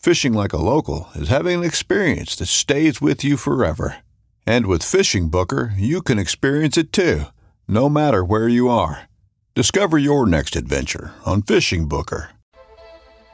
[0.00, 3.98] Fishing like a local is having an experience that stays with you forever.
[4.46, 7.24] And with Fishing Booker, you can experience it too,
[7.68, 9.10] no matter where you are.
[9.54, 12.30] Discover your next adventure on Fishing Booker.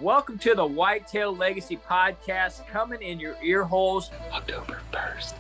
[0.00, 4.11] Welcome to the Whitetail Legacy Podcast, coming in your ear holes.
[4.33, 5.34] October 1st,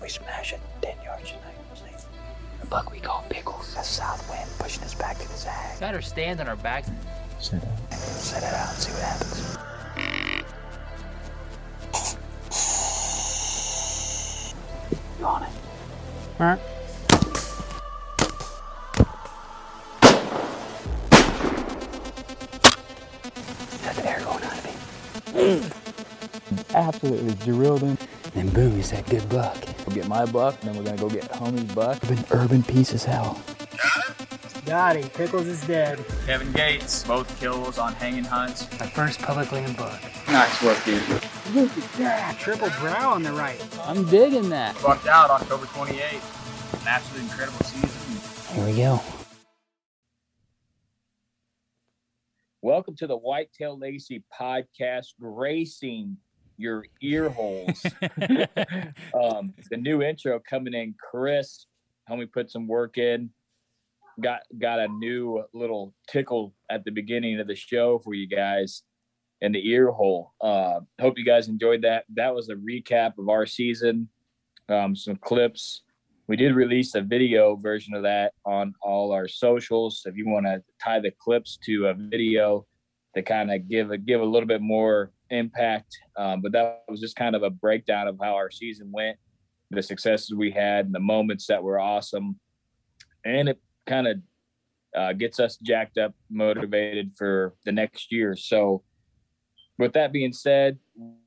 [0.00, 2.04] we smash it 10 yards tonight.
[2.60, 3.74] The buck we call Pickles.
[3.76, 5.80] A south wind pushing us back to the zag.
[5.80, 6.88] Better stand on our backs.
[7.40, 7.98] Set it out.
[7.98, 9.58] Set it out and see what happens.
[15.18, 15.48] You on it?
[16.40, 16.60] Alright.
[23.82, 25.70] Got the air going out of me.
[26.74, 27.98] absolutely drilled him.
[28.34, 29.56] Then boom, he's that good buck.
[29.84, 31.98] Go get my buck, and then we're gonna go get homie's buck.
[32.04, 33.40] Urban, urban piece as hell.
[34.68, 35.08] Got him.
[35.08, 36.04] Pickles is dead.
[36.26, 38.68] Kevin Gates, both kills on hanging hunts.
[38.78, 39.98] My first public land buck.
[40.28, 41.02] Nice work, dude.
[41.54, 42.36] Look at that.
[42.38, 43.58] Triple brow on the right.
[43.84, 44.80] I'm digging that.
[44.82, 46.82] Bucked out October 28th.
[46.82, 48.54] An absolutely incredible season.
[48.54, 49.00] Here we go.
[52.60, 56.18] Welcome to the Whitetail Legacy Podcast, gracing
[56.58, 57.82] your ear holes.
[59.14, 61.64] um, the new intro coming in, Chris.
[62.10, 63.30] Homie put some work in.
[64.20, 68.82] Got got a new little tickle at the beginning of the show for you guys
[69.40, 70.32] in the ear hole.
[70.40, 72.04] Uh, hope you guys enjoyed that.
[72.14, 74.08] That was a recap of our season.
[74.68, 75.82] Um, some clips.
[76.26, 80.02] We did release a video version of that on all our socials.
[80.04, 82.66] If you want to tie the clips to a video
[83.14, 87.00] to kind of give a give a little bit more impact, um, but that was
[87.00, 89.16] just kind of a breakdown of how our season went,
[89.70, 92.38] the successes we had, and the moments that were awesome,
[93.24, 94.18] and it kind of
[94.94, 98.36] uh, gets us jacked up, motivated for the next year.
[98.36, 98.82] So,
[99.78, 100.78] with that being said,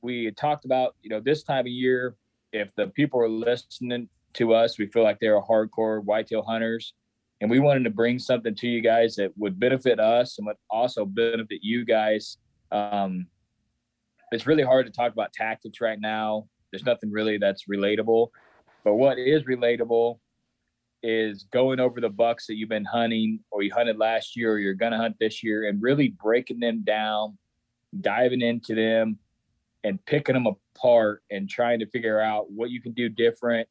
[0.02, 2.16] we talked about you know this time of year,
[2.52, 6.94] if the people are listening to us, we feel like they're hardcore whitetail hunters,
[7.40, 10.56] and we wanted to bring something to you guys that would benefit us and would
[10.70, 12.38] also benefit you guys.
[12.70, 13.26] Um,
[14.30, 16.46] it's really hard to talk about tactics right now.
[16.70, 18.28] There's nothing really that's relatable,
[18.84, 20.18] but what is relatable
[21.02, 24.58] is going over the bucks that you've been hunting or you hunted last year or
[24.58, 27.36] you're going to hunt this year and really breaking them down,
[28.00, 29.18] diving into them
[29.84, 33.68] and picking them apart and trying to figure out what you can do different,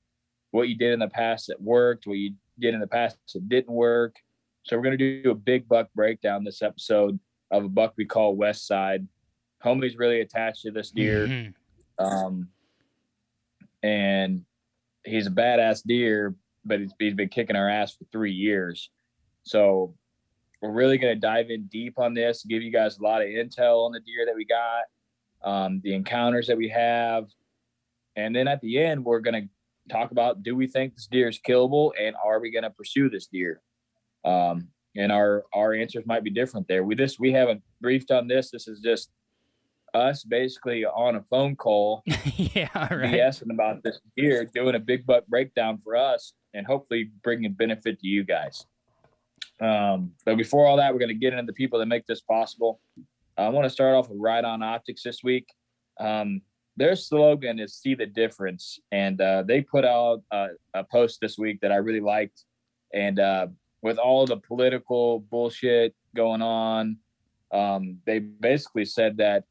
[0.51, 3.49] what you did in the past that worked, what you did in the past that
[3.49, 4.15] didn't work.
[4.63, 8.05] So we're going to do a big buck breakdown this episode of a buck we
[8.05, 9.07] call West Side.
[9.63, 11.27] Homie's really attached to this deer.
[11.27, 11.53] Mhm.
[11.97, 12.49] Um,
[13.83, 14.45] and
[15.03, 18.91] he's a badass deer, but he's, he's been kicking our ass for three years.
[19.43, 19.95] So
[20.61, 23.27] we're really going to dive in deep on this, give you guys a lot of
[23.27, 24.83] intel on the deer that we got,
[25.43, 27.27] um, the encounters that we have.
[28.15, 29.49] And then at the end, we're going to
[29.91, 33.09] talk about do we think this deer is killable and are we going to pursue
[33.09, 33.61] this deer?
[34.23, 36.83] Um, and our our answers might be different there.
[36.83, 38.51] We just we haven't briefed on this.
[38.51, 39.09] This is just
[39.93, 43.13] us basically on a phone call yeah, right.
[43.13, 47.99] BSing about this deer, doing a big buck breakdown for us, and hopefully bringing benefit
[47.99, 48.65] to you guys.
[49.61, 52.21] Um, but before all that, we're going to get into the people that make this
[52.21, 52.81] possible.
[53.37, 55.47] I want to start off with Riton Optics this week.
[55.99, 56.41] Um,
[56.77, 61.37] their slogan is "See the difference," and uh, they put out a, a, post this
[61.37, 62.43] week that I really liked.
[62.93, 63.47] And uh,
[63.81, 66.97] with all the political bullshit going on,
[67.51, 69.43] um, they basically said that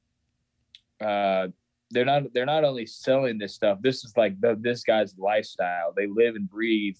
[1.00, 1.48] uh,
[1.90, 3.78] they're not they're not only selling this stuff.
[3.82, 5.92] This is like the, this guy's lifestyle.
[5.96, 6.96] They live and breathe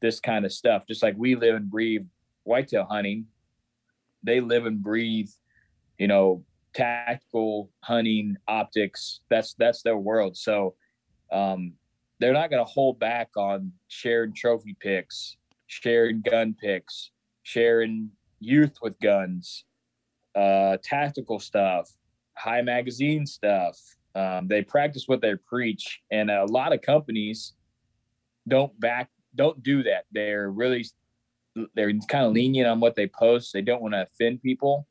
[0.00, 2.06] this kind of stuff, just like we live and breathe
[2.44, 3.26] whitetail hunting.
[4.22, 5.30] They live and breathe,
[5.98, 6.44] you know,
[6.74, 9.20] tactical hunting optics.
[9.30, 10.36] That's that's their world.
[10.36, 10.74] So
[11.32, 11.72] um,
[12.18, 17.10] they're not going to hold back on sharing trophy picks, sharing gun picks,
[17.42, 18.10] sharing
[18.40, 19.64] youth with guns,
[20.34, 21.90] uh, tactical stuff,
[22.34, 23.78] high magazine stuff.
[24.14, 27.54] Um, they practice what they preach, and a lot of companies
[28.48, 30.04] don't back don't do that.
[30.12, 30.84] They're really
[31.74, 33.52] they're kind of lenient on what they post.
[33.52, 34.86] They don't want to offend people.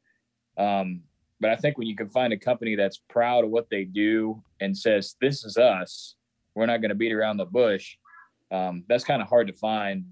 [0.58, 1.04] Um,
[1.40, 4.44] but I think when you can find a company that's proud of what they do
[4.60, 6.16] and says, "This is us,"
[6.54, 7.98] we're not going to beat around the bush.
[8.52, 10.06] Um, that's kind of hard to find,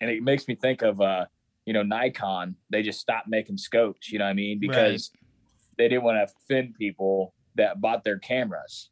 [0.00, 1.26] and it makes me think of, uh,
[1.66, 2.56] you know, Nikon.
[2.70, 4.10] They just stopped making scopes.
[4.10, 4.58] You know what I mean?
[4.58, 5.74] Because right.
[5.78, 8.90] they didn't want to offend people that bought their cameras.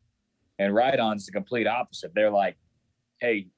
[0.59, 2.13] And Riton's the complete opposite.
[2.15, 2.57] They're like,
[3.21, 3.49] "Hey,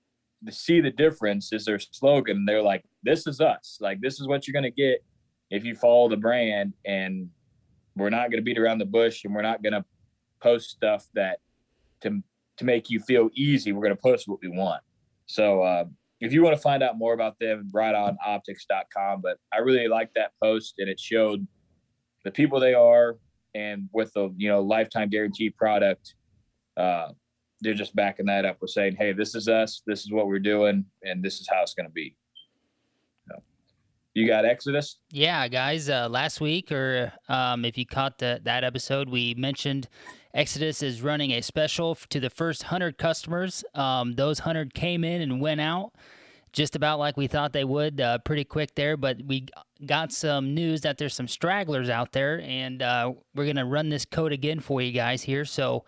[0.50, 2.44] see the difference is their slogan.
[2.44, 3.78] They're like, "This is us.
[3.80, 5.04] Like this is what you're going to get
[5.50, 7.28] if you follow the brand." And
[7.96, 9.84] we're not going to beat around the bush, and we're not going to
[10.40, 11.38] post stuff that
[12.02, 12.22] to
[12.58, 13.72] to make you feel easy.
[13.72, 14.82] We're going to post what we want.
[15.26, 15.84] So uh,
[16.20, 19.20] if you want to find out more about them, ritonoptics.com.
[19.22, 21.46] But I really like that post, and it showed
[22.24, 23.16] the people they are,
[23.54, 26.14] and with the you know lifetime guarantee product.
[26.76, 27.08] Uh,
[27.62, 29.82] they're just backing that up with saying, "Hey, this is us.
[29.86, 32.16] This is what we're doing, and this is how it's going to be."
[33.28, 33.42] So,
[34.14, 34.98] you got Exodus?
[35.10, 35.88] Yeah, guys.
[35.88, 39.88] Uh, last week, or um, if you caught the, that episode, we mentioned
[40.34, 43.64] Exodus is running a special to the first hundred customers.
[43.74, 45.92] Um, those hundred came in and went out
[46.52, 48.96] just about like we thought they would, uh, pretty quick there.
[48.96, 49.46] But we
[49.86, 54.04] got some news that there's some stragglers out there, and uh, we're gonna run this
[54.04, 55.44] code again for you guys here.
[55.44, 55.84] So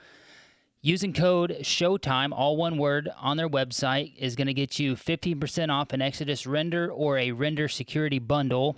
[0.87, 5.71] Using code SHOWTIME, all one word, on their website is going to get you 15%
[5.71, 8.77] off an Exodus render or a render security bundle.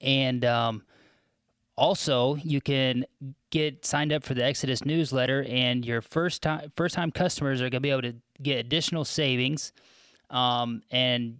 [0.00, 0.82] And um,
[1.76, 3.04] also, you can
[3.50, 7.70] get signed up for the Exodus newsletter, and your first time first time customers are
[7.70, 9.72] going to be able to get additional savings.
[10.28, 11.38] Um, and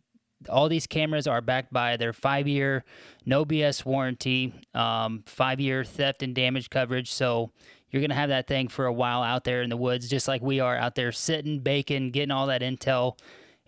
[0.49, 2.85] all these cameras are backed by their five year
[3.25, 7.11] no BS warranty, um, five year theft and damage coverage.
[7.11, 7.51] So
[7.97, 10.29] you're going to have that thing for a while out there in the woods, just
[10.29, 13.19] like we are out there sitting, baking, getting all that intel,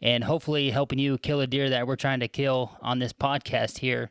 [0.02, 3.78] and hopefully helping you kill a deer that we're trying to kill on this podcast
[3.78, 4.10] here.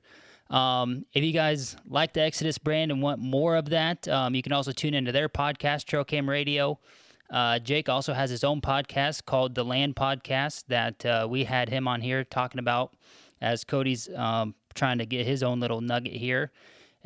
[0.50, 4.42] Um, if you guys like the Exodus brand and want more of that, um, you
[4.42, 6.80] can also tune into their podcast, Trail Cam Radio.
[7.30, 11.70] Uh, Jake also has his own podcast called The Land Podcast that uh, we had
[11.70, 12.96] him on here talking about
[13.40, 16.52] as Cody's um, trying to get his own little nugget here.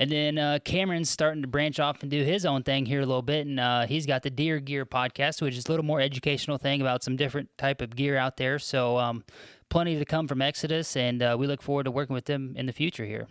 [0.01, 3.06] And then uh, Cameron's starting to branch off and do his own thing here a
[3.06, 6.01] little bit, and uh, he's got the Deer Gear podcast, which is a little more
[6.01, 8.57] educational thing about some different type of gear out there.
[8.57, 9.24] So um,
[9.69, 12.65] plenty to come from Exodus, and uh, we look forward to working with them in
[12.65, 13.27] the future here.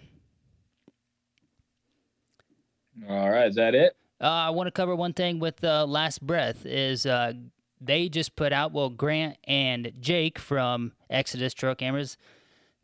[3.09, 3.97] All right, is that it?
[4.21, 7.33] Uh, I want to cover one thing with uh, Last Breath is uh,
[7.81, 12.17] they just put out well Grant and Jake from Exodus Trail Cameras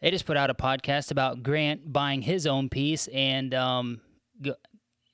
[0.00, 4.00] they just put out a podcast about Grant buying his own piece and um,
[4.41, 4.53] g-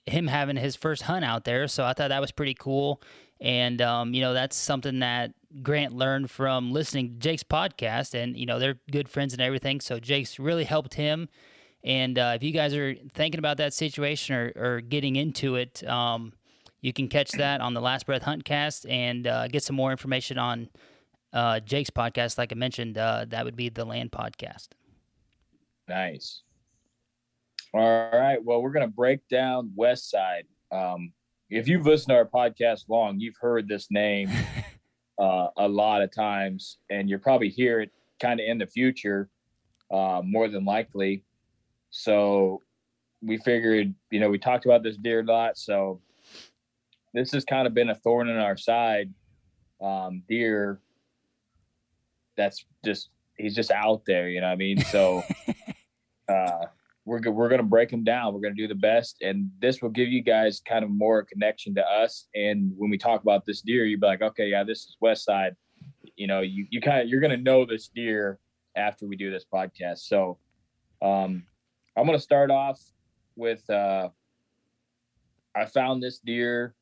[0.06, 1.68] him having his first hunt out there.
[1.68, 3.00] So I thought that was pretty cool.
[3.40, 8.14] And, um, you know, that's something that Grant learned from listening to Jake's podcast.
[8.14, 9.80] And, you know, they're good friends and everything.
[9.80, 11.28] So Jake's really helped him.
[11.84, 15.82] And uh, if you guys are thinking about that situation or, or getting into it,
[15.88, 16.32] um,
[16.80, 20.38] you can catch that on the Last Breath Huntcast and uh, get some more information
[20.38, 20.68] on
[21.32, 24.68] uh, Jake's podcast, like I mentioned, uh, that would be the Land Podcast.
[25.88, 26.42] Nice.
[27.74, 28.42] All right.
[28.42, 30.44] Well, we're going to break down West Side.
[30.70, 31.12] Um,
[31.48, 34.30] if you've listened to our podcast long, you've heard this name
[35.18, 39.28] uh, a lot of times, and you'll probably hear it kind of in the future,
[39.90, 41.24] uh, more than likely.
[41.90, 42.62] So
[43.22, 45.56] we figured, you know, we talked about this deer a lot.
[45.56, 46.00] So
[47.14, 49.12] this has kind of been a thorn in our side.
[49.80, 50.80] Um, deer
[52.36, 54.78] that's just he's just out there, you know what I mean?
[54.78, 55.22] So
[56.28, 56.66] uh
[57.04, 58.32] we're we're to break him down.
[58.32, 61.74] We're to do the best and this will give you guys kind of more connection
[61.74, 64.80] to us and when we talk about this deer, you'd be like, "Okay, yeah, this
[64.80, 65.56] is West Side."
[66.16, 68.38] You know, you you kind of you're to know this deer
[68.76, 69.98] after we do this podcast.
[70.00, 70.38] So
[71.00, 71.44] um
[71.96, 72.80] I'm to start off
[73.36, 74.08] with uh
[75.54, 76.74] I found this deer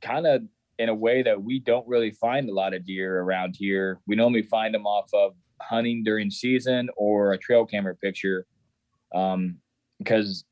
[0.00, 0.42] kind of
[0.78, 4.00] in a way that we don't really find a lot of deer around here.
[4.06, 8.46] We normally find them off of hunting during season or a trail camera picture,
[9.14, 9.56] um,
[9.98, 10.44] because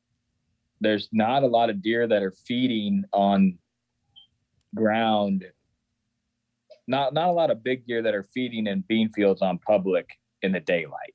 [0.80, 3.58] there's not a lot of deer that are feeding on
[4.74, 5.44] ground.
[6.88, 10.08] Not not a lot of big deer that are feeding in bean fields on public
[10.42, 11.14] in the daylight.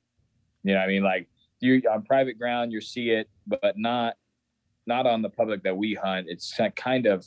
[0.64, 1.28] You know, I mean, like
[1.60, 4.16] you on private ground, you see it, but not
[4.86, 6.26] not on the public that we hunt.
[6.28, 7.24] It's kind of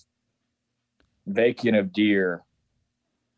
[1.27, 2.44] vacant of deer,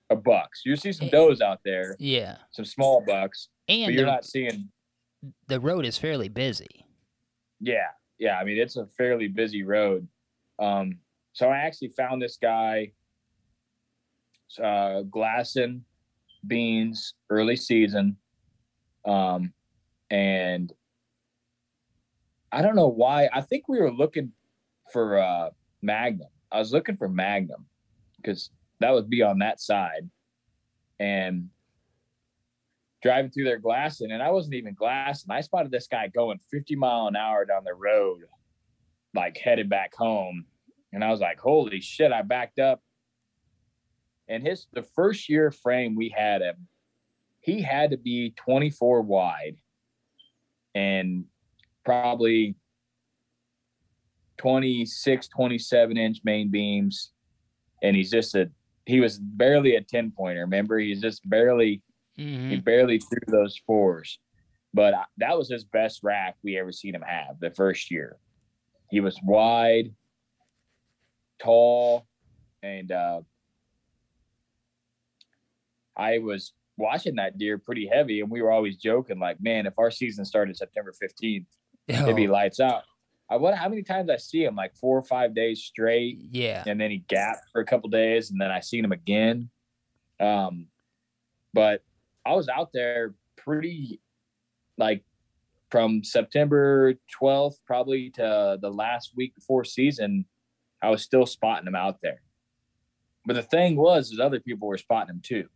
[0.10, 0.62] a bucks.
[0.66, 2.38] You see some does out there, Yeah.
[2.52, 4.70] some small bucks, And you're the, not seeing.
[5.48, 6.86] the road is fairly busy.
[7.60, 7.88] Yeah,
[8.20, 8.38] yeah.
[8.40, 10.08] I mean, it's a fairly busy road.
[10.60, 11.00] Um,
[11.34, 12.92] so I actually found this guy,
[14.62, 15.84] uh, glassing
[16.46, 18.18] beans early season,
[19.06, 19.54] um,
[20.10, 20.72] and
[22.52, 23.30] I don't know why.
[23.34, 24.32] I think we were looking
[24.94, 25.50] for uh,
[25.82, 26.30] Magnum.
[26.52, 27.66] I was looking for Magnum
[28.28, 30.10] because that would be on that side,
[31.00, 31.50] and
[33.02, 35.32] driving through their glassing, and I wasn't even glassing.
[35.32, 38.22] I spotted this guy going 50 mile an hour down the road,
[39.14, 40.46] like headed back home.
[40.92, 42.82] And I was like, holy shit, I backed up.
[44.28, 46.68] And his the first year frame we had him,
[47.40, 49.56] he had to be 24 wide
[50.76, 51.26] and
[51.86, 52.56] probably
[54.38, 57.12] 26, 27 inch main beams.
[57.82, 58.50] And he's just a
[58.86, 60.42] he was barely a 10 pointer.
[60.42, 61.82] Remember, he's just barely
[62.16, 64.20] hmm he barely threw those fours,
[64.74, 68.18] but that was his best rack we ever seen him have the first year.
[68.90, 69.94] He was wide,
[71.40, 72.08] tall,
[72.64, 73.22] and uh,
[75.96, 79.74] I was watching that deer pretty heavy, and we were always joking like, "Man, if
[79.78, 81.48] our season started September fifteenth,
[81.88, 82.84] it'd be lights out."
[83.30, 86.64] I wonder how many times I see him like four or five days straight yeah.
[86.66, 89.50] and then he gapped for a couple days and then I seen him again.
[90.20, 90.68] Um,
[91.54, 91.84] but
[92.26, 94.00] I was out there pretty
[94.78, 95.04] like
[95.70, 100.26] from September 12th probably to the last week before season,
[100.82, 102.22] I was still spotting him out there.
[103.26, 105.48] But the thing was, is other people were spotting him too.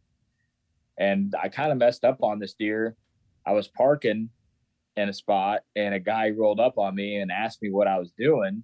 [0.98, 2.98] And I kind of messed up on this deer.
[3.46, 4.30] I was parking
[4.98, 8.00] in a spot and a guy rolled up on me and asked me what I
[8.00, 8.64] was doing.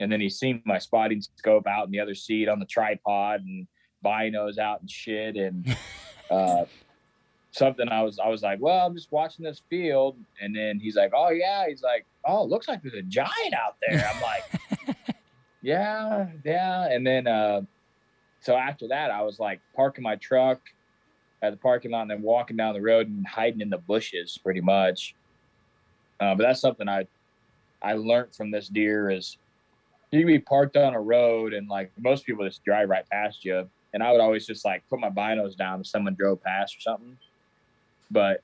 [0.00, 3.40] And then he seen my spotting scope out in the other seat on the tripod
[3.40, 3.66] and
[4.04, 5.36] binos out and shit.
[5.36, 5.76] And
[6.30, 6.64] uh
[7.50, 10.16] something i was i was like well i'm just watching this field.
[10.40, 11.68] And then he's like oh yeah.
[11.68, 14.08] He's like oh it looks like there's a giant out there.
[14.14, 14.96] I'm like
[15.62, 16.88] yeah yeah.
[16.88, 17.62] And then uh
[18.40, 20.60] so after that i was like parking my truck
[21.42, 24.38] at the parking lot and then walking down the road and hiding in the bushes
[24.42, 25.14] pretty much
[26.20, 27.06] uh, but that's something i
[27.82, 29.38] i learned from this deer is
[30.10, 33.44] you can be parked on a road and like most people just drive right past
[33.44, 33.68] you.
[33.92, 36.80] And I would always just like put my binos down if someone drove past or
[36.80, 37.16] something.
[38.10, 38.42] But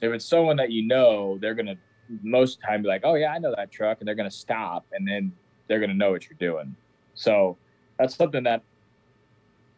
[0.00, 1.76] if it's someone that you know, they're gonna
[2.22, 4.30] most of the time be like, Oh yeah, I know that truck, and they're gonna
[4.30, 5.32] stop and then
[5.68, 6.74] they're gonna know what you're doing.
[7.14, 7.56] So
[7.98, 8.62] that's something that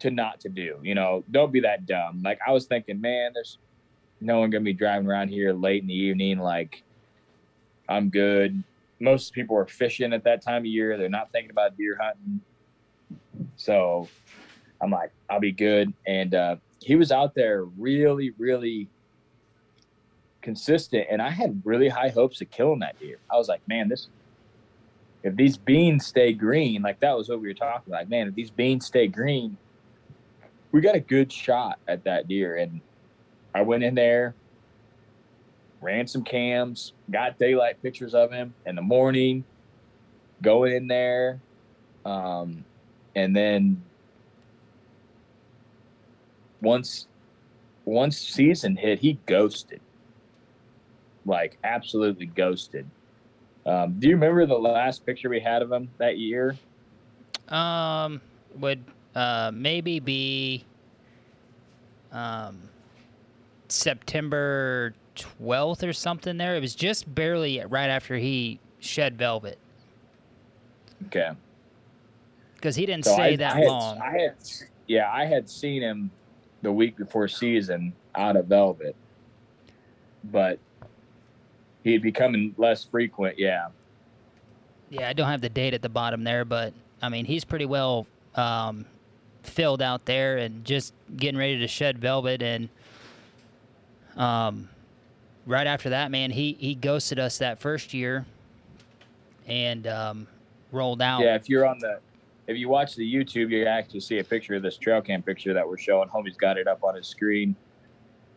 [0.01, 0.79] to not to do.
[0.83, 2.23] You know, don't be that dumb.
[2.25, 3.59] Like I was thinking, man, there's
[4.21, 6.39] no one gonna be driving around here late in the evening.
[6.39, 6.83] Like
[7.89, 8.63] I'm good
[9.01, 10.97] most people are fishing at that time of year.
[10.97, 12.41] They're not thinking about deer hunting.
[13.57, 14.09] So
[14.81, 15.93] I'm like, I'll be good.
[16.07, 18.89] And uh, he was out there really, really
[20.41, 21.07] consistent.
[21.11, 23.19] And I had really high hopes of killing that deer.
[23.31, 24.09] I was like, man, this,
[25.23, 28.09] if these beans stay green, like that was what we were talking about.
[28.09, 29.57] Man, if these beans stay green,
[30.73, 32.57] we got a good shot at that deer.
[32.57, 32.81] And
[33.55, 34.35] I went in there,
[35.81, 39.45] ran some cams, got daylight pictures of him in the morning,
[40.43, 41.41] going in there.
[42.05, 42.65] Um,
[43.15, 43.83] and then
[46.61, 47.07] once
[47.85, 49.81] once season hit, he ghosted.
[51.25, 52.89] Like absolutely ghosted.
[53.65, 56.57] Um, do you remember the last picture we had of him that year?
[57.49, 58.21] Um,
[58.57, 60.65] would uh maybe be
[62.13, 62.59] um
[63.69, 66.37] September twelfth or something.
[66.37, 69.59] There, it was just barely right after he shed velvet
[71.07, 71.31] Okay.
[72.55, 73.99] because he didn't So stay I- that I had- long.
[74.01, 74.35] I had,
[74.87, 76.11] yeah, I had seen him
[76.63, 78.97] the week before season out of Velvet,
[80.25, 80.59] but
[81.85, 83.39] he had becoming less frequent.
[83.39, 83.69] Yeah,
[84.89, 87.67] Yeah, I don't have the date at the bottom there, but I mean he's pretty
[87.67, 88.07] well
[88.37, 88.85] um,
[89.43, 92.43] filled out there and just getting ready to shed velvet.
[92.43, 92.69] And
[94.17, 94.69] um,
[95.47, 98.27] right after that, man, he he ghosted us that first year
[99.47, 100.27] and um,
[100.73, 101.23] rolled out.
[101.23, 101.35] yeah.
[101.37, 102.01] If you're on the
[102.47, 105.53] if you watch the YouTube, you actually see a picture of this trail cam picture
[105.55, 106.09] that we're showing.
[106.09, 107.57] Homie's got it up on his screen.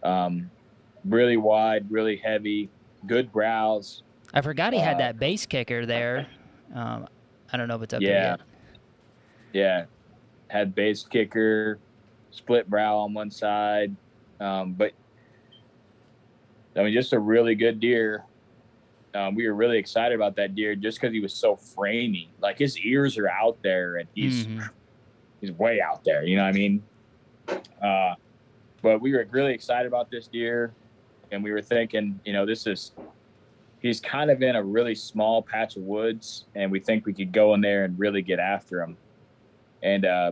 [0.04, 0.50] Um,
[1.06, 2.70] really wide, really heavy,
[3.06, 4.02] good brows.
[4.34, 6.28] I forgot he had Uh, that base kicker there.
[6.74, 7.08] Um,
[7.52, 8.10] I don't know if it's up Yeah.
[8.10, 8.40] there yet.
[9.52, 9.86] Yeah,
[10.48, 11.80] had base kicker,
[12.32, 13.96] split brow on one side,
[14.40, 14.92] um, but
[16.80, 18.24] I mean, just a really good deer.
[19.14, 22.28] Um, we were really excited about that deer just because he was so framey.
[22.40, 24.70] Like his ears are out there, and he's Mhm.
[25.42, 26.24] he's way out there.
[26.24, 26.84] You know what I mean?
[27.82, 28.16] Uh,
[28.82, 30.74] but we were really excited about this deer,
[31.32, 32.94] and we were thinking, you know, this is
[33.80, 37.32] he's kind of in a really small patch of woods, and we think we could
[37.32, 38.96] go in there and really get after him.
[39.82, 40.32] And uh,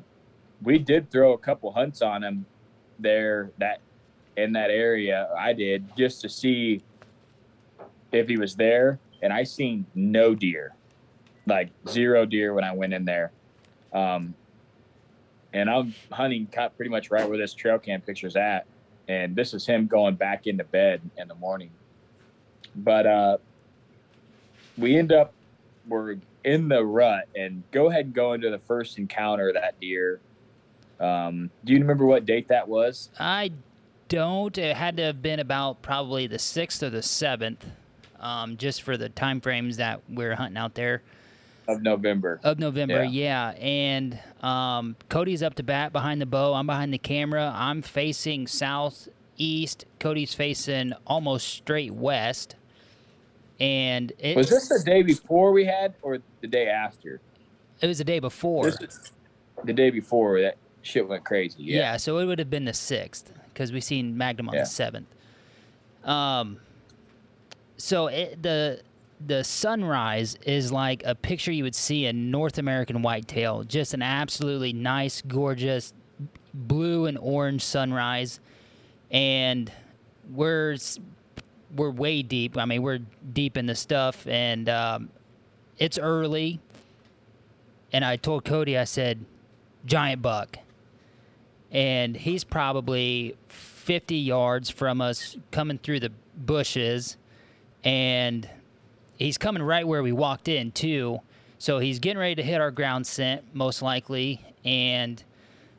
[0.61, 2.45] we did throw a couple hunts on him
[2.99, 3.79] there that
[4.37, 5.29] in that area.
[5.37, 6.81] I did just to see
[8.11, 10.73] if he was there, and I seen no deer,
[11.45, 13.31] like zero deer when I went in there.
[13.91, 14.33] Um,
[15.53, 18.65] and I'm hunting kind pretty much right where this trail cam picture's at,
[19.07, 21.71] and this is him going back into bed in the morning.
[22.75, 23.37] But uh,
[24.77, 25.33] we end up
[25.87, 29.79] we're in the rut, and go ahead and go into the first encounter of that
[29.79, 30.19] deer.
[30.99, 33.09] Um, do you remember what date that was?
[33.19, 33.51] I
[34.09, 34.57] don't.
[34.57, 37.65] It had to have been about probably the sixth or the seventh,
[38.19, 41.01] um, just for the time frames that we're hunting out there
[41.67, 42.39] Of November.
[42.43, 43.03] of November.
[43.03, 43.53] Yeah.
[43.53, 46.53] Yeah, and um, Cody's up to bat behind the bow.
[46.53, 47.51] I'm behind the camera.
[47.55, 49.85] I'm facing southeast.
[49.99, 52.55] Cody's facing almost straight west.
[53.59, 57.19] And it Was this the day before we had, or the day after?
[57.81, 58.71] it was the day before.
[59.63, 61.63] The day before that shit went crazy.
[61.63, 61.79] Yeah.
[61.79, 61.97] Yeah.
[61.97, 64.61] so it would have been the sixth because we seen Magnum on Yeah.
[64.61, 65.07] the seventh.
[66.03, 66.57] Um,
[67.77, 68.81] so it, the
[69.25, 74.03] the sunrise is like a picture you would see in North American whitetail, just an
[74.03, 75.91] absolutely nice, gorgeous
[76.53, 78.39] blue and orange sunrise,
[79.09, 79.71] and
[80.31, 80.77] we're
[81.75, 82.57] we're way deep.
[82.59, 82.99] I mean, we're
[83.33, 85.09] deep in the stuff, and um,
[85.79, 86.59] it's early.
[87.91, 89.25] And I told Cody, I said,
[89.85, 90.59] giant buck
[91.71, 97.17] and he's probably 50 yards from us coming through the bushes
[97.83, 98.49] and
[99.17, 101.19] he's coming right where we walked in too.
[101.59, 105.23] So he's getting ready to hit our ground scent most likely and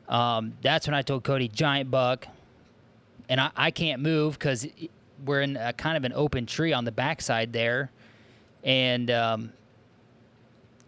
[0.07, 2.27] um, that's when i told cody giant buck.
[3.27, 4.67] And i, I can't move because
[5.25, 7.91] we're in a kind of an open tree on the backside there.
[8.63, 9.53] And um,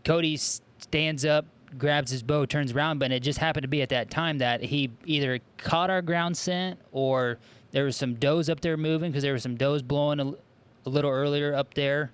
[0.04, 1.46] Cody stands up,
[1.78, 4.62] grabs his bow, turns around, but it just happened to be at that time that
[4.62, 7.38] he either caught our ground scent or
[7.72, 11.12] there was some does up there moving because there was some does blowing a little
[11.12, 12.12] earlier up there,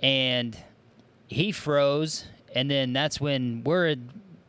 [0.00, 0.56] and
[1.28, 3.96] he froze, and then that's when we're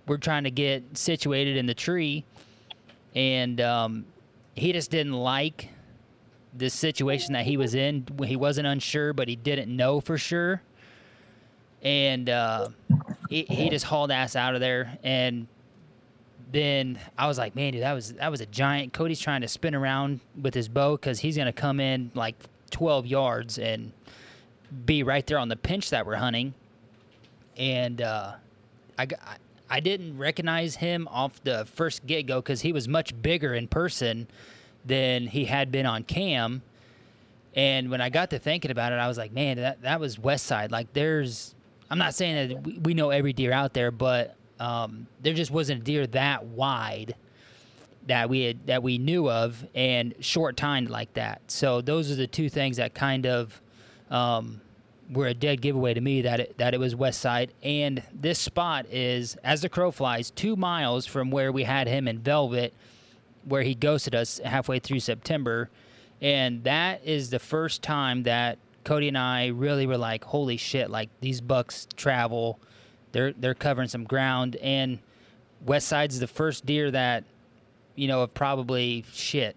[0.08, 2.26] we're trying to get situated in the tree,
[3.16, 4.06] and um,
[4.56, 5.70] he just didn't like
[6.56, 8.06] the situation that he was in.
[8.26, 10.62] He wasn't unsure, but he didn't know for sure.
[11.82, 12.70] And uh,
[13.34, 14.96] he, he just hauled ass out of there.
[15.04, 15.48] And
[16.52, 18.94] then I was like, man, dude, that was that was a giant.
[18.94, 22.36] Cody's trying to spin around with his bow because he's gonna come in like
[22.70, 23.92] 12 yards and
[24.86, 26.54] be right there on the pinch that we're hunting.
[27.58, 28.34] And uh,
[29.00, 29.08] I,
[29.70, 33.68] I didn't recognize him off the first get go because he was much bigger in
[33.68, 34.28] person
[34.86, 36.62] than he had been on cam.
[37.56, 40.18] And when I got to thinking about it, I was like, man, that, that was
[40.18, 40.72] West Side.
[40.72, 41.54] Like, there's,
[41.90, 45.82] I'm not saying that we, know every deer out there, but um, there just wasn't
[45.82, 47.16] a deer that wide
[48.08, 51.42] that we had that we knew of and short timed like that.
[51.48, 53.62] So those are the two things that kind of
[54.10, 54.62] um,
[55.10, 57.54] were a dead giveaway to me that it, that it was West Side.
[57.64, 62.08] And this spot is, as the crow flies, two miles from where we had him
[62.08, 62.74] in Velvet,
[63.46, 65.70] where he ghosted us halfway through September.
[66.22, 70.90] And that is the first time that Cody and I really were like, holy shit,
[70.90, 72.60] like these bucks travel.
[73.12, 74.56] They're they're covering some ground.
[74.58, 75.00] And
[75.66, 77.24] West Side's the first deer that,
[77.96, 79.56] you know, of probably shit,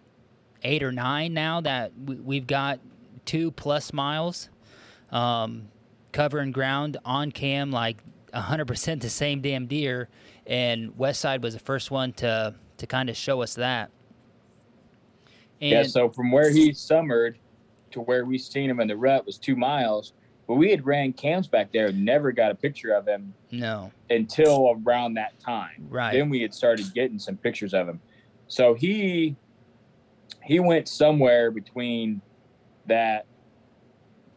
[0.62, 2.80] eight or nine now that we, we've got
[3.24, 4.48] two plus miles
[5.10, 5.68] um,
[6.12, 7.98] covering ground on cam, like
[8.32, 10.08] 100% the same damn deer.
[10.46, 13.90] And West Side was the first one to to kind of show us that.
[15.60, 15.82] And yeah.
[15.84, 17.38] So from where he summered
[17.96, 20.12] to where we seen him in the rut was two miles.
[20.46, 23.90] But we had ran cams back there, and never got a picture of him no,
[24.10, 25.88] until around that time.
[25.88, 26.12] Right.
[26.12, 28.00] Then we had started getting some pictures of him.
[28.46, 29.34] So he
[30.44, 32.20] he went somewhere between
[32.86, 33.26] that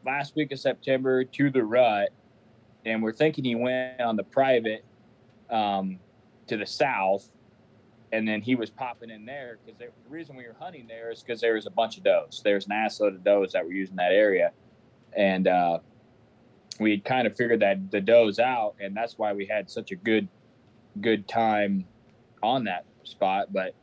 [0.04, 2.10] last week of September to the rut,
[2.86, 4.84] and we're thinking he went on the private
[5.52, 6.00] um,
[6.48, 7.30] to the south,
[8.12, 11.22] and then he was popping in there because the reason we were hunting there is
[11.22, 12.42] because there was a bunch of does.
[12.44, 14.52] There's an assload of does that were using that area,
[15.16, 15.80] and uh,
[16.80, 19.96] we kind of figured that the does out, and that's why we had such a
[19.96, 20.28] good
[21.02, 21.86] good time
[22.42, 23.52] on that spot.
[23.54, 23.76] But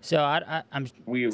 [0.00, 1.30] So I, I, I'm we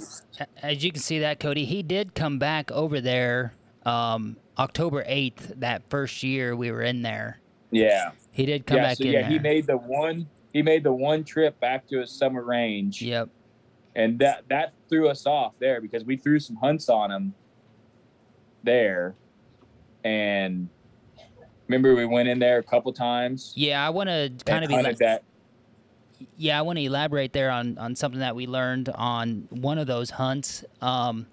[0.62, 5.52] as you can see that Cody, he did come back over there um, October eighth
[5.56, 7.40] that first year we were in there.
[7.70, 9.30] yeah He did come yeah back so in yeah there.
[9.30, 13.02] he made the one he made the one trip back to his summer range.
[13.02, 13.28] Yep.
[13.94, 17.34] and that that threw us off there because we threw some hunts on him
[18.62, 19.14] there
[20.04, 20.68] and
[21.68, 24.98] remember we went in there a couple times Yeah, I want to kind of hunted
[24.98, 25.22] that
[26.36, 29.86] yeah, I want to elaborate there on on something that we learned on one of
[29.86, 30.64] those hunts.
[30.80, 31.26] Um,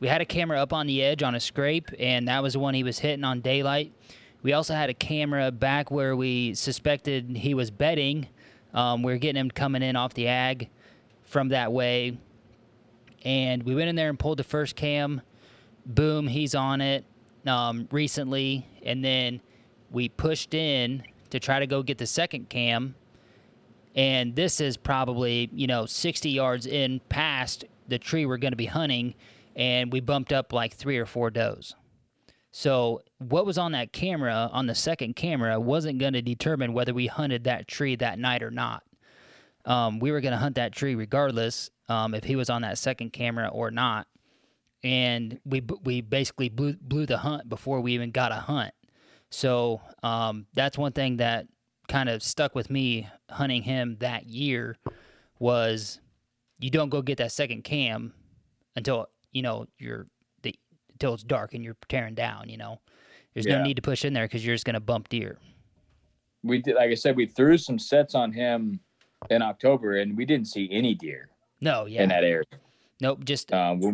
[0.00, 2.58] we had a camera up on the edge on a scrape, and that was the
[2.58, 3.92] one he was hitting on daylight.
[4.42, 8.26] We also had a camera back where we suspected he was bedding.
[8.74, 10.68] Um, we were getting him coming in off the ag
[11.22, 12.18] from that way,
[13.24, 15.22] and we went in there and pulled the first cam.
[15.86, 17.04] Boom, he's on it
[17.46, 19.40] um, recently, and then
[19.90, 22.94] we pushed in to try to go get the second cam.
[23.94, 28.56] And this is probably you know 60 yards in past the tree we're going to
[28.56, 29.14] be hunting.
[29.56, 31.76] And we bumped up like three or four does
[32.56, 36.94] so what was on that camera on the second camera wasn't going to determine whether
[36.94, 38.84] we hunted that tree that night or not.
[39.64, 42.78] Um, we were going to hunt that tree regardless um, if he was on that
[42.78, 44.06] second camera or not.
[44.84, 48.72] And we we basically blew blew the hunt before we even got a hunt.
[49.30, 51.48] So um, that's one thing that
[51.88, 54.76] kind of stuck with me hunting him that year
[55.40, 55.98] was
[56.60, 58.14] you don't go get that second cam
[58.76, 60.06] until you know you're
[60.94, 62.48] until it's dark and you're tearing down.
[62.48, 62.80] You know,
[63.34, 65.38] there's no need to push in there because you're just gonna bump deer.
[66.42, 68.78] we did like i said we threw some sets on him
[69.30, 71.30] in october and we didn't see any deer
[71.62, 72.44] No, yeah, in that area
[73.00, 73.24] nope.
[73.24, 73.92] Just um, we,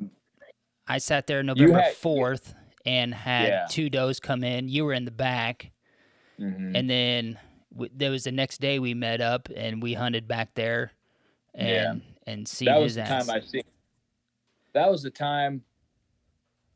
[0.88, 3.66] I sat there November fourth and had Yeah.
[3.70, 4.68] two does come in.
[4.68, 5.70] You were in the back,
[6.40, 6.72] mhm.
[6.76, 7.38] and then
[7.72, 10.90] w- there was the next day we met up and we hunted back there,
[11.54, 11.94] and Yeah.
[12.32, 13.26] and see that his was the ass.
[13.26, 13.62] time i see
[14.72, 15.62] that was the time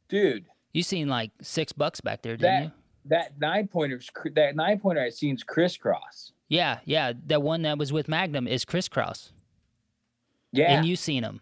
[0.08, 2.72] dude you seen like six bucks back there, didn't that you?
[3.06, 7.12] that nine pointer's that nine pointer i seen's crisscross Yeah, yeah.
[7.26, 9.32] that one that was with Magnum is crisscross,
[10.52, 11.40] yeah and you seen him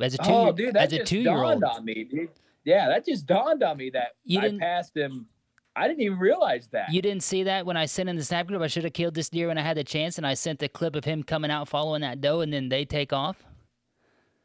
[0.00, 1.62] as a two oh, dude, that as a just two year old.
[1.64, 2.30] on me, dude.
[2.64, 5.26] Yeah, that just dawned on me that You I passed him.
[5.74, 6.92] I didn't even realize that.
[6.92, 8.60] You didn't see that when I sent in the snap group.
[8.62, 10.68] I should have killed this deer when I had the chance, and I sent the
[10.68, 13.44] clip of him coming out following that doe, and then they take off.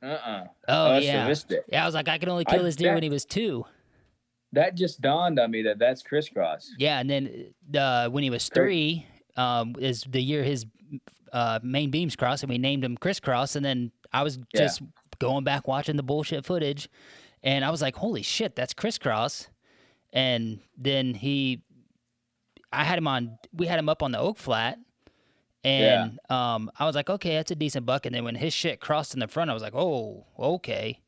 [0.03, 0.43] Uh-uh.
[0.67, 1.65] Oh I yeah, have missed it.
[1.71, 1.83] yeah.
[1.83, 3.65] I was like, I could only I- kill this deer that- when he was two.
[4.51, 6.71] That just dawned on me that that's crisscross.
[6.77, 9.03] Yeah, and then uh, when he was three,
[9.35, 10.67] um, is the year his
[11.31, 13.55] uh, main beams crossed, and we named him Crisscross.
[13.55, 14.61] And then I was Yeah.
[14.61, 14.83] just
[15.17, 16.87] going back watching the bullshit footage,
[17.41, 19.47] and I was like, "Holy shit, that's Crisscross!"
[20.11, 21.63] And then he,
[22.71, 23.39] I had him on.
[23.53, 24.77] We had him up on the oak flat,
[25.63, 28.79] and um, I was like, "Okay, that's a decent buck." And then when his shit
[28.79, 30.99] crossed in the front, I was like, "Oh, okay."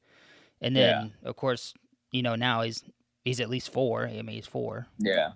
[0.62, 1.74] And then of course,
[2.12, 2.84] you know, now he's
[3.24, 4.08] he's at least four.
[4.08, 4.88] I mean, he's four.
[4.98, 5.32] Yeah,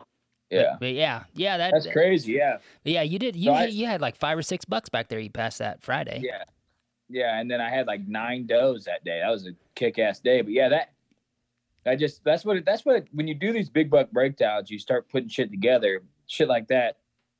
[0.49, 0.77] yeah.
[0.79, 2.33] But, yeah, yeah, that, That's crazy.
[2.33, 3.35] Yeah, but yeah, you did.
[3.35, 5.19] You So I- had, you had like five or six bucks back there.
[5.19, 6.21] You passed that Friday.
[6.23, 6.43] yeah,
[7.09, 7.39] yeah.
[7.39, 9.19] And then I had like nine does that day.
[9.19, 10.41] That was a kick-ass day.
[10.41, 10.93] But yeah, that
[11.85, 14.79] I just that's what it, that's what when you do these big buck breakdowns, you
[14.79, 16.01] start putting shit together.
[16.27, 16.97] Shit like that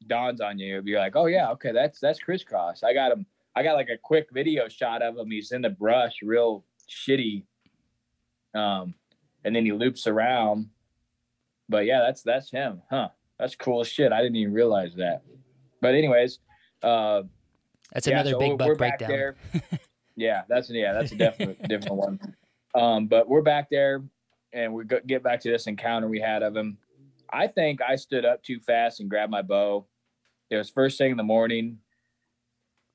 [0.07, 0.81] dawns on you.
[0.85, 2.83] You're like, oh yeah, okay, that's that's crisscross.
[2.83, 3.25] I got him.
[3.55, 5.29] I got like a quick video shot of him.
[5.31, 7.43] He's in the brush, real shitty.
[8.53, 8.93] Um,
[9.43, 10.69] and then he loops around.
[11.67, 13.09] But yeah, that's that's him, huh?
[13.37, 14.11] That's cool shit.
[14.11, 15.21] I didn't even realize that.
[15.81, 16.39] But anyways,
[16.83, 17.23] uh,
[17.93, 19.35] That's yeah, another so big buck breakdown.
[20.15, 22.19] yeah, that's yeah, that's a definite different one.
[22.75, 24.03] Um, but we're back there,
[24.53, 26.77] and we get back to this encounter we had of him.
[27.31, 29.85] I think I stood up too fast and grabbed my bow.
[30.49, 31.77] It was first thing in the morning.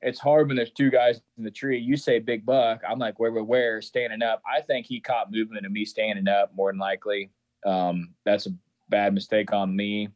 [0.02, 1.78] It's hard when there's two guys in the tree.
[1.78, 2.82] You say big buck.
[2.88, 3.80] I'm like, where, where, where?
[3.80, 4.42] Standing up.
[4.46, 7.30] I think he caught movement of me standing up more than likely.
[7.64, 8.50] Um, that's a
[8.90, 10.08] bad mistake on me.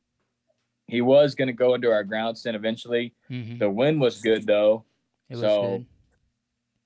[0.89, 3.15] He was going to go into our ground scent eventually.
[3.31, 3.59] Mhm.
[3.59, 4.85] The wind was good though
[5.31, 5.87] It was so good.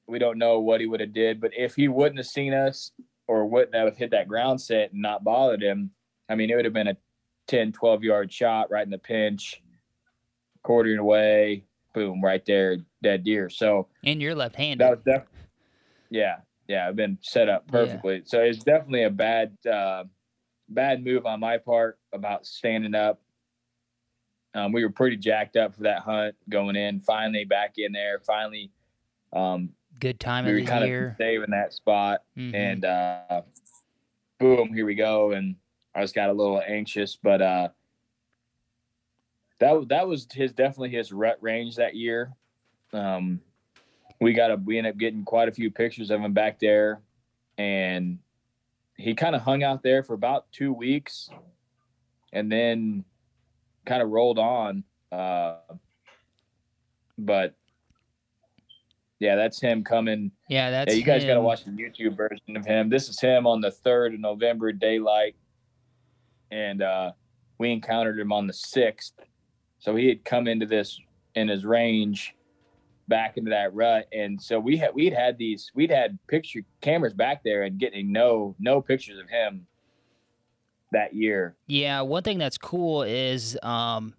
[0.06, 2.90] we don't know what he would have did but if he wouldn't have seen us
[3.28, 5.90] or wouldn't have hit that ground set and not bothered him
[6.28, 6.96] i mean it would have been a
[7.46, 9.62] 10 12 yard shot right in the pinch
[10.62, 14.84] quartering away boom right there dead deer so And you're left-handed.
[14.84, 15.28] that was def-
[16.10, 16.36] yeah
[16.68, 17.72] yeah i've been set up Yeah.
[17.72, 20.04] perfectly so it's definitely a bad uh
[20.68, 23.20] bad move on my part about standing up
[24.54, 27.00] Um, we were pretty jacked up for that hunt going in.
[27.00, 28.20] Finally back in there.
[28.20, 28.70] Finally,
[29.32, 31.08] um, Good time we were kind year.
[31.10, 32.54] of saving that spot, Mhm.
[32.54, 33.42] and uh,
[34.38, 35.32] boom, here we go.
[35.32, 35.56] And
[35.94, 37.68] I just got a little anxious, but uh,
[39.62, 42.32] that that was his definitely his rut range that year.
[42.92, 43.40] Um,
[44.20, 47.00] we got a we ended up getting quite a few pictures of him back there,
[47.58, 48.18] and
[48.96, 51.30] he kind of hung out there for about two weeks,
[52.32, 53.04] and then
[53.86, 54.84] kind of rolled on.
[55.10, 55.56] Uh,
[57.18, 57.54] but
[59.20, 60.32] yeah, that's him coming.
[60.48, 62.88] yeah, that's yeah, you guys got to watch the YouTube version of him.
[62.88, 65.36] This is him on the third of November, daylight,
[66.50, 67.12] and uh,
[67.58, 69.14] we encountered him on the sixth.
[69.82, 71.00] So he had come into this
[71.34, 72.36] in his range,
[73.08, 77.14] back into that rut, and so we had we'd had these we'd had picture cameras
[77.14, 79.66] back there and getting no no pictures of him
[80.92, 81.56] that year.
[81.66, 84.14] Yeah, one thing that's cool is um,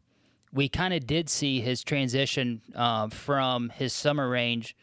[0.51, 4.75] we kind of did see his transition uh, from his summer range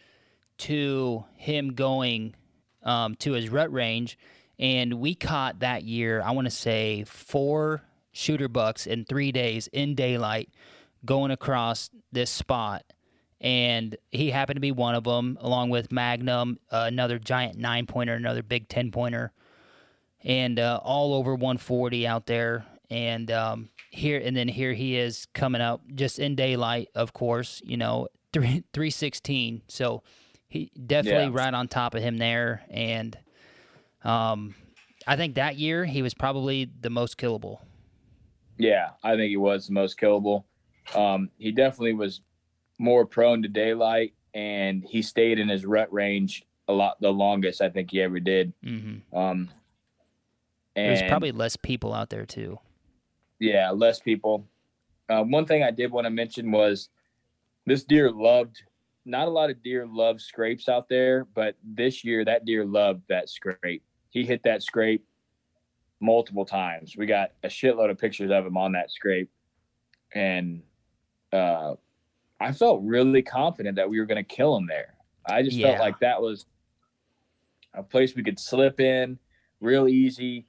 [0.58, 2.34] to him going
[2.84, 4.18] um, to his rut range,
[4.58, 6.22] and we caught that year.
[6.22, 7.82] I want to say four
[8.12, 10.50] shooter bucks in three days in daylight,
[11.04, 12.84] going across this spot.
[13.40, 17.86] And he happened to be one of them, along with Magnum, uh, another giant nine
[17.86, 19.32] pointer, another big ten pointer
[20.22, 22.66] and uh, all over 140 out there.
[22.90, 27.62] And um, here and then here he is coming up just in daylight, of course.
[27.64, 29.62] You know, three 316.
[29.68, 30.02] So
[30.48, 31.42] he definitely Yeah.
[31.44, 32.62] right on top of him there.
[32.68, 33.16] And
[34.04, 34.54] um,
[35.06, 37.60] I think that year he was probably the most killable.
[38.60, 40.44] Yeah, I think he was the most killable.
[40.94, 42.20] Um, he definitely was
[42.78, 47.62] more prone to daylight, and he stayed in his rut range a lot the longest
[47.62, 48.52] I think he ever did.
[48.62, 49.48] hmm Um,
[50.76, 52.58] and There's probably less people out there too.
[53.38, 54.46] yeah, less people.
[55.08, 56.90] Uh, one thing I did want to mention was
[57.66, 58.62] this deer loved.
[59.06, 63.02] Not a lot of deer love scrapes out there, but this year that deer loved
[63.08, 63.82] that scrape.
[64.10, 65.04] He hit that scrape
[66.00, 66.96] multiple times.
[66.96, 69.30] We got a shitload of pictures of him on that scrape,
[70.14, 70.62] and
[71.32, 71.74] uh,
[72.40, 74.94] I felt really confident that we were going to kill him there.
[75.26, 75.68] I just Yeah.
[75.68, 76.46] felt like that was
[77.74, 79.18] a place we could slip in
[79.60, 80.46] real easy.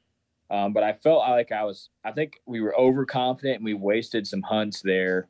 [0.49, 4.25] Um, but I felt like I was, I think we were overconfident and we wasted
[4.27, 5.27] some hunts there.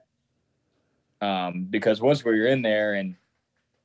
[1.21, 3.15] Um, because once we were in there and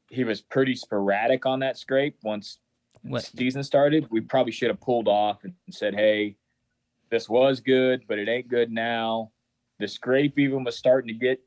[0.09, 2.59] he was pretty sporadic on that scrape once
[3.09, 6.37] What- season started, we probably should have pulled off and said, Hey,
[7.11, 9.33] this was good, but it ain't good now.
[9.79, 11.41] The scrape even was starting to get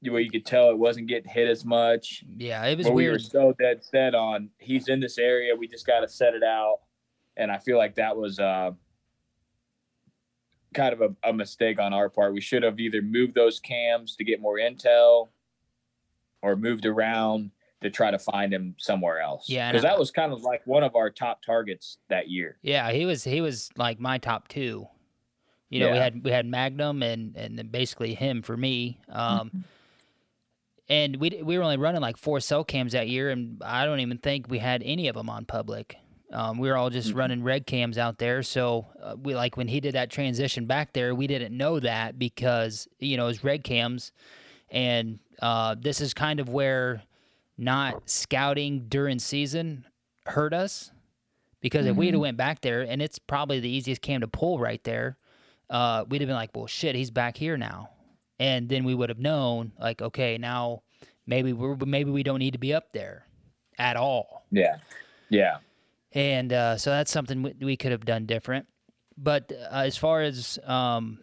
[0.00, 2.22] you where you could tell it wasn't getting hit as much.
[2.36, 5.54] Yeah, it was But we were so dead set on he's in this area.
[5.56, 6.80] We just got to set it out.
[7.36, 8.72] And I feel like that was uh,
[10.74, 12.32] kind of a, a mistake on our part.
[12.32, 15.28] We should have either moved those cams to get more intel
[16.42, 19.48] or moved around to try to find him somewhere else.
[19.48, 22.58] Yeah, Because that was kind of like one of our top targets that year.
[22.62, 24.88] Yeah, he was he was like my top two.
[25.70, 29.00] You know, we had we had Magnum and and then basically him for me.
[29.10, 29.64] Um,
[30.88, 34.00] and we we were only running like four cell cams that year, and I don't
[34.00, 35.96] even think we had any of them on public.
[36.32, 38.42] Um, we were all just running red cams out there.
[38.42, 42.18] So uh, we like when he did that transition back there, we didn't know that
[42.18, 44.12] because you know it was red cams,
[44.70, 47.02] and uh, this is kind of where
[47.58, 49.84] not scouting during season
[50.26, 50.92] hurt us
[51.60, 54.58] because if we'd have went back there and it's probably the easiest cam to pull
[54.58, 55.16] right there
[55.70, 57.90] uh, we'd have been like well shit he's back here now.
[58.40, 60.82] And then we would have known like okay now
[61.26, 63.26] maybe we're maybe we don't need to be up there
[63.78, 64.46] at all.
[64.50, 64.76] Yeah.
[65.28, 65.58] Yeah.
[66.12, 68.66] and uh, so that's something we, we could have done different.
[69.16, 71.18] But uh, as far as um,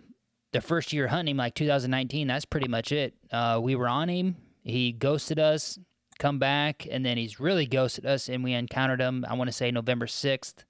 [0.52, 3.14] the first year hunting like 2019 that's pretty much it.
[3.32, 4.36] Uh, we were on him.
[4.64, 5.80] He ghosted us
[6.20, 9.52] come back and then he's really ghosted us and we encountered him i want to
[9.52, 10.64] say november 6th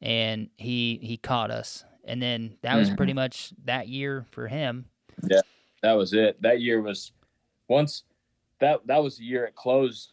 [0.00, 2.96] and he he caught us and then that was Mhm.
[2.96, 4.86] pretty much that year for him
[5.28, 5.40] Yeah,
[5.82, 6.40] that was it.
[6.40, 7.12] That year was
[7.68, 8.04] once
[8.58, 10.12] that that was the year it closed,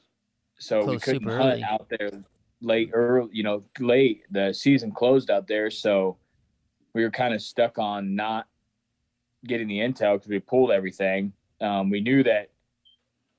[0.60, 1.64] so we couldn't hunt early.
[1.64, 2.10] out there
[2.62, 3.30] late early.
[3.32, 6.18] You know, late the season closed out there, so
[6.94, 8.48] we were kind of stuck on not
[9.46, 11.32] getting the intel because we pulled everything.
[11.62, 12.50] Um, we knew that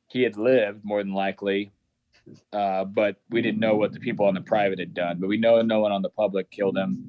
[0.08, 1.70] he had lived more than likely,
[2.52, 5.18] uh, but we didn't know what the people on the private had done.
[5.20, 7.04] But we know no one on the public killed him,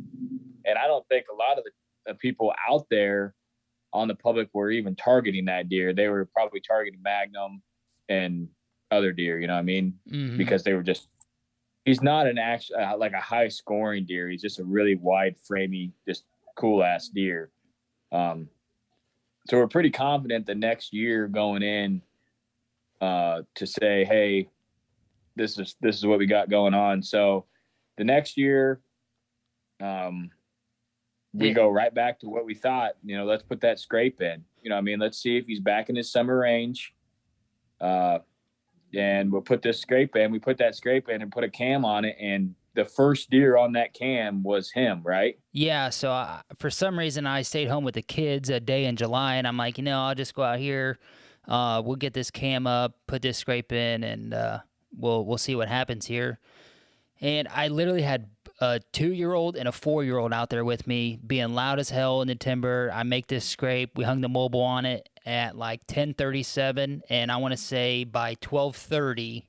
[0.65, 1.71] and I don't think a lot of the,
[2.15, 3.35] people out there
[3.93, 5.93] on the public were even targeting that deer.
[5.93, 7.62] They were probably targeting Magnum
[8.07, 8.47] and
[8.89, 9.39] other deer.
[9.39, 9.93] You know what I mean?
[10.09, 10.38] Mhm.
[10.38, 11.07] Because they were just.
[11.85, 14.27] He's not an actual uh, like a high scoring deer.
[14.27, 17.51] He's just a really wide framey, just cool ass deer.
[18.12, 18.49] Um,
[19.47, 22.01] so we're pretty confident the next year going in
[23.01, 24.49] uh, to say, hey,
[25.35, 27.01] this is this is what we got going on.
[27.01, 27.45] So
[27.97, 28.81] the next year,
[29.81, 30.29] um,
[31.33, 31.53] we Yeah.
[31.53, 32.93] go right back to what we thought.
[33.03, 34.43] You know, let's put that scrape in.
[34.62, 36.93] You know, I mean, let's see if he's back in his summer range.
[37.79, 38.19] Uh,
[38.93, 40.31] and we'll put this scrape in.
[40.31, 43.55] We put that scrape in and put a cam on it, and the first deer
[43.55, 45.38] on that cam was him, right?
[45.53, 48.95] Yeah, so I, for some reason I stayed home with the kids a day in
[48.95, 50.97] July, and I'm like, you know, I'll just go out here.
[51.49, 54.59] Uh, we'll get this cam up, put this scrape in, and uh,
[54.95, 56.39] we'll we'll see what happens here.
[57.19, 58.29] And I literally had
[58.62, 61.79] a two year old and a four year old out there with me, being loud
[61.79, 62.91] as hell in the timber.
[62.93, 63.97] I make this scrape.
[63.97, 68.35] We hung the mobile on it at like 10:37, and I want to say by
[68.35, 69.47] 12:30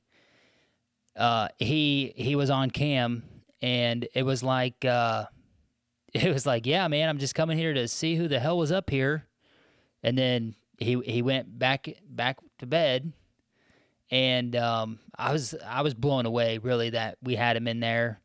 [1.16, 3.22] uh, he he was on cam,
[3.60, 5.26] and it was like uh,
[6.14, 8.72] it was like, yeah, man, I'm just coming here to see who the hell was
[8.72, 9.26] up here,
[10.02, 13.12] and then he he went back back to bed,
[14.10, 18.20] and um, I was I was blown away really that we had him in there,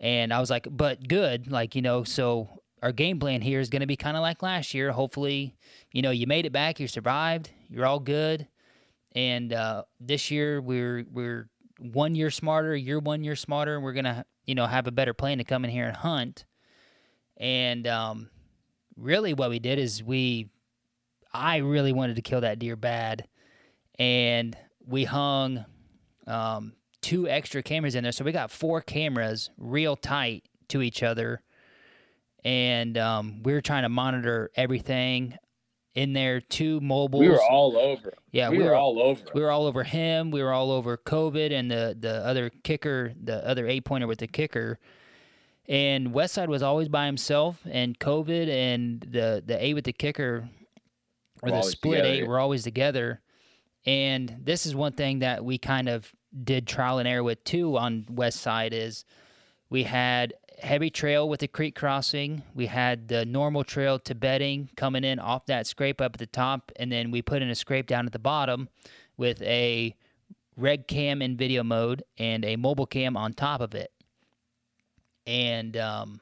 [0.00, 3.70] and I was like, but good, like you know, so our game plan here is
[3.70, 4.90] going to be kind of like last year.
[4.90, 5.54] Hopefully,
[5.92, 8.48] you know, you made it back, you survived, you're all good,
[9.12, 13.92] and uh, this year we're we're one year smarter, you're one year smarter, and we're
[13.92, 16.44] gonna you know have a better plan to come in here and hunt.
[17.36, 18.30] And um,
[18.96, 20.48] really, what we did is we,
[21.34, 23.26] I really wanted to kill that deer bad,
[23.98, 25.64] and we hung
[26.26, 31.02] um, two extra cameras in there, so we got four cameras real tight to each
[31.02, 31.42] other,
[32.44, 35.36] and um, we were trying to monitor everything
[35.94, 36.40] in there.
[36.40, 37.20] Two mobiles.
[37.20, 38.12] We were all over.
[38.32, 39.22] Yeah, we, we were, were- all over.
[39.34, 40.30] We were all over him.
[40.30, 44.18] We were all over COVID and the the other kicker, the other eight pointer with
[44.18, 44.78] the kicker.
[45.68, 50.48] And Westside was always by himself, and COVID and the the eight with the kicker,
[51.42, 53.20] or We're the split together, eight, were always together.
[53.84, 56.10] And this is one thing that we kind of
[56.44, 59.04] did trial and error with too on West Side is
[59.68, 62.42] we had heavy trail with the creek crossing.
[62.54, 66.26] We had the normal trail to bedding coming in off that scrape up at the
[66.26, 68.68] top, and then we put in a scrape down at the bottom
[69.16, 69.96] with a
[70.56, 73.90] red cam in video mode and a mobile cam on top of it.
[75.26, 76.20] And um,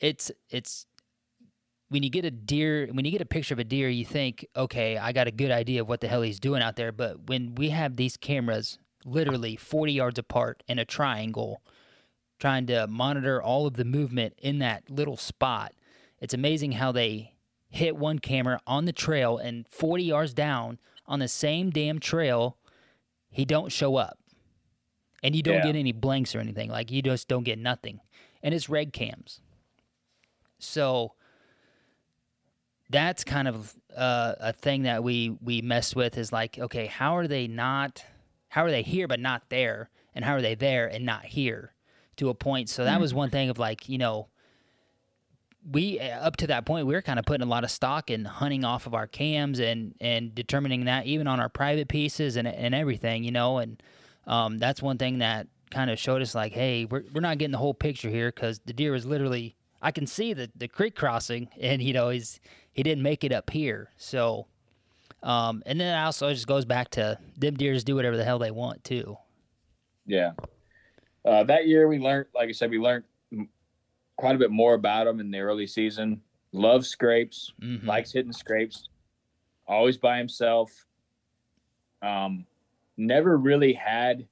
[0.00, 0.86] it's it's
[1.90, 4.46] when you get a deer when you get a picture of a deer you think
[4.56, 6.92] okay i got a good idea of what the hell he's doing out there.
[6.92, 11.62] But when we have these cameras literally 40 yards apart in a triangle
[12.38, 15.74] trying to monitor all of the movement in that little spot
[16.20, 17.34] it's amazing how they
[17.68, 22.56] hit one camera on the trail and 40 yards down on the same damn trail
[23.32, 24.18] he don't show up.
[25.22, 25.62] And you don't Yeah.
[25.66, 26.68] get any blanks or anything.
[26.68, 28.00] Like you just don't get nothing.
[28.42, 29.40] And it's red cams.
[30.58, 31.14] So
[32.90, 37.16] that's kind of uh, a thing that we we mess with is like okay how
[37.16, 38.04] are they not
[38.50, 39.88] how are they here but not there?
[40.14, 41.72] And how are they there and not here
[42.16, 42.68] to a point?
[42.68, 44.28] So that was one thing of like you know
[45.70, 48.10] we uh, up to that point we were kind of putting a lot of stock
[48.10, 52.36] in hunting off of our cams and and determining that even on our private pieces
[52.36, 53.58] and and everything you know?
[53.58, 53.82] And
[54.26, 57.52] um, that's one thing that kind of showed us like hey we're, we're not getting
[57.52, 60.94] the whole picture here because the deer was literally i can see the, the creek
[60.94, 62.40] crossing and you know he's
[62.72, 64.46] he didn't make it up here so
[65.22, 68.38] um, and then it also just goes back to them deers do whatever the hell
[68.38, 69.16] they want too
[70.06, 70.32] Yeah.
[71.24, 73.04] Uh, that year we learned, like I said, we learned
[74.16, 76.22] quite a bit more about him in the early season.
[76.52, 77.84] Loves scrapes, Mhm.
[77.84, 78.88] likes hitting scrapes,
[79.68, 80.70] always by himself.
[82.00, 82.46] Um,
[82.96, 84.26] never really had,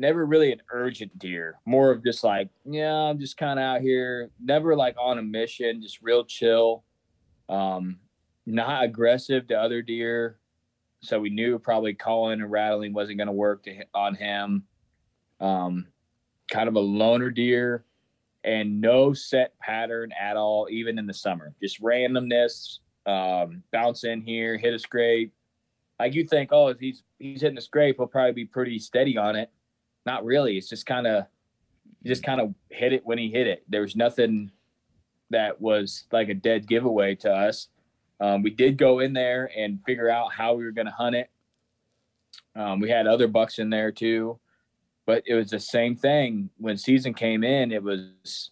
[0.00, 1.58] never really an urgent deer.
[1.66, 4.30] More of just like, yeah, I'm just kind of out here.
[4.42, 6.84] Never like on a mission, just real chill.
[7.48, 7.98] Um,
[8.46, 10.38] not aggressive to other deer.
[11.02, 14.64] So we knew probably calling and rattling wasn't going to work on him.
[15.38, 15.86] Um,
[16.50, 17.84] kind of a loner deer
[18.42, 21.54] and no set pattern at all, even in the summer.
[21.62, 25.32] Just randomness, um, bounce in here, hit a scrape.
[25.98, 29.18] Like you think, oh, if he's he's hitting a scrape, he'll probably be pretty steady
[29.18, 29.50] on it.
[30.06, 30.56] Not really.
[30.56, 31.26] It's just kind of
[32.04, 33.64] just kind of hit it when he hit it.
[33.68, 34.50] There was nothing
[35.30, 37.68] that was like a dead giveaway to us.
[38.20, 41.16] Um, we did go in there and figure out how we were going to hunt
[41.16, 41.30] it.
[42.54, 44.38] Um, we had other bucks in there too,
[45.06, 46.50] but it was the same thing.
[46.58, 48.50] When season came in, it was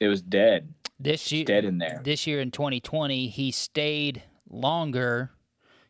[0.00, 2.00] it was dead, this year dead in there.
[2.04, 5.32] this year in 2020 he stayed longer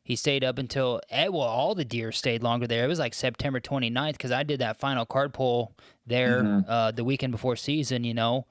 [0.09, 3.13] he stayed up until eh, well all the deer stayed longer there it was like
[3.13, 6.65] september 29th because i did that final card pull there Mhm.
[6.67, 8.47] uh, the weekend before season you know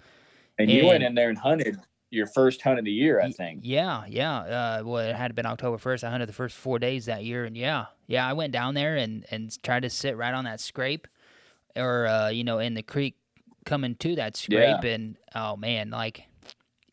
[0.59, 1.77] And you went in there and hunted
[2.11, 3.59] your first hunt of the year, I think.
[3.63, 4.37] Yeah, yeah.
[4.37, 6.05] Uh, well, it had been October first.
[6.05, 8.95] I hunted the first four days that year, and yeah, yeah, I went down there
[8.95, 11.05] and and tried to sit right on that scrape,
[11.75, 13.17] or uh, you know, in the creek
[13.65, 14.89] coming to that scrape, Yeah.
[14.91, 16.23] and oh man, like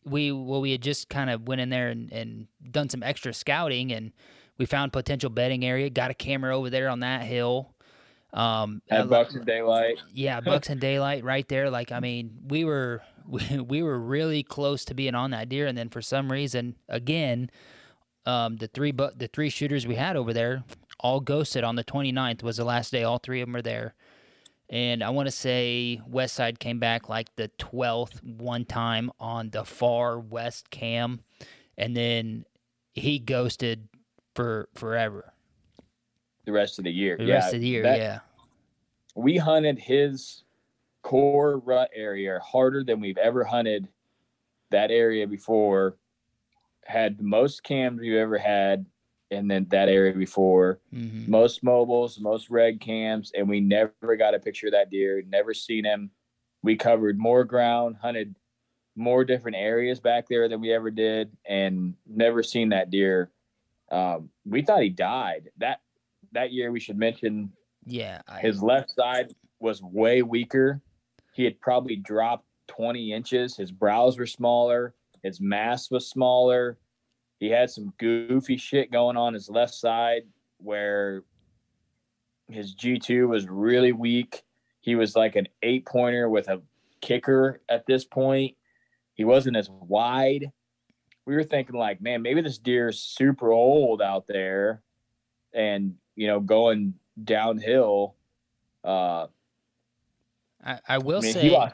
[0.03, 3.33] we well we had just kind of went in there and, and done some extra
[3.33, 4.11] scouting, and
[4.57, 5.89] we found potential bedding area.
[5.89, 7.73] Got a camera over there on that hill.
[8.33, 9.97] Um, I bucks in daylight.
[10.13, 11.69] yeah, Bucks and Daylight right there.
[11.69, 15.67] Like, I mean, we were we, we were really close to being on that deer,
[15.67, 17.49] and then for some reason, again,
[18.25, 20.63] um, the three bu- the three shooters we had over there
[20.99, 23.03] all ghosted on the 29th was the last day.
[23.03, 23.95] All three of them were there,
[24.69, 29.51] and I want to say West Side came back like the 12th one time on
[29.51, 31.21] the far west cam,
[31.77, 32.45] and then
[32.93, 33.87] he ghosted
[34.35, 35.33] for forever.
[36.45, 37.17] the rest of the year.
[37.17, 38.19] The yeah, rest of the year, that- yeah.
[39.15, 40.43] we hunted his
[41.01, 43.87] core rut area harder than we've ever hunted
[44.71, 45.97] that area before.
[46.85, 48.85] Had the most cams we've ever had,
[49.31, 54.35] and then that area before hmm most mobiles, most red cams, and we never got
[54.35, 55.23] a picture of that deer.
[55.27, 56.11] Never seen him.
[56.61, 58.35] We covered more ground, hunted
[58.95, 63.31] more different areas back there than we ever did, and never seen that deer.
[63.91, 65.81] Um, we thought he died that
[66.31, 66.71] that year.
[66.71, 67.51] We should mention
[67.85, 70.81] Yeah, I, his left side was way weaker.
[71.33, 73.57] He had probably dropped 20 inches.
[73.57, 74.93] His brows were smaller.
[75.23, 76.77] His mass was smaller.
[77.39, 80.23] He had some goofy shit going on his left side
[80.57, 81.23] where
[82.47, 84.43] his G2 was really weak.
[84.79, 86.61] He was like an eight pointer with a
[87.01, 88.55] kicker at this point.
[89.15, 90.51] He wasn't as wide.
[91.25, 94.81] We were thinking, like, man, maybe this deer is super old out there
[95.53, 98.15] and, you know, going downhill.
[98.83, 99.27] Uh,
[100.63, 101.71] I, I will I mean, say.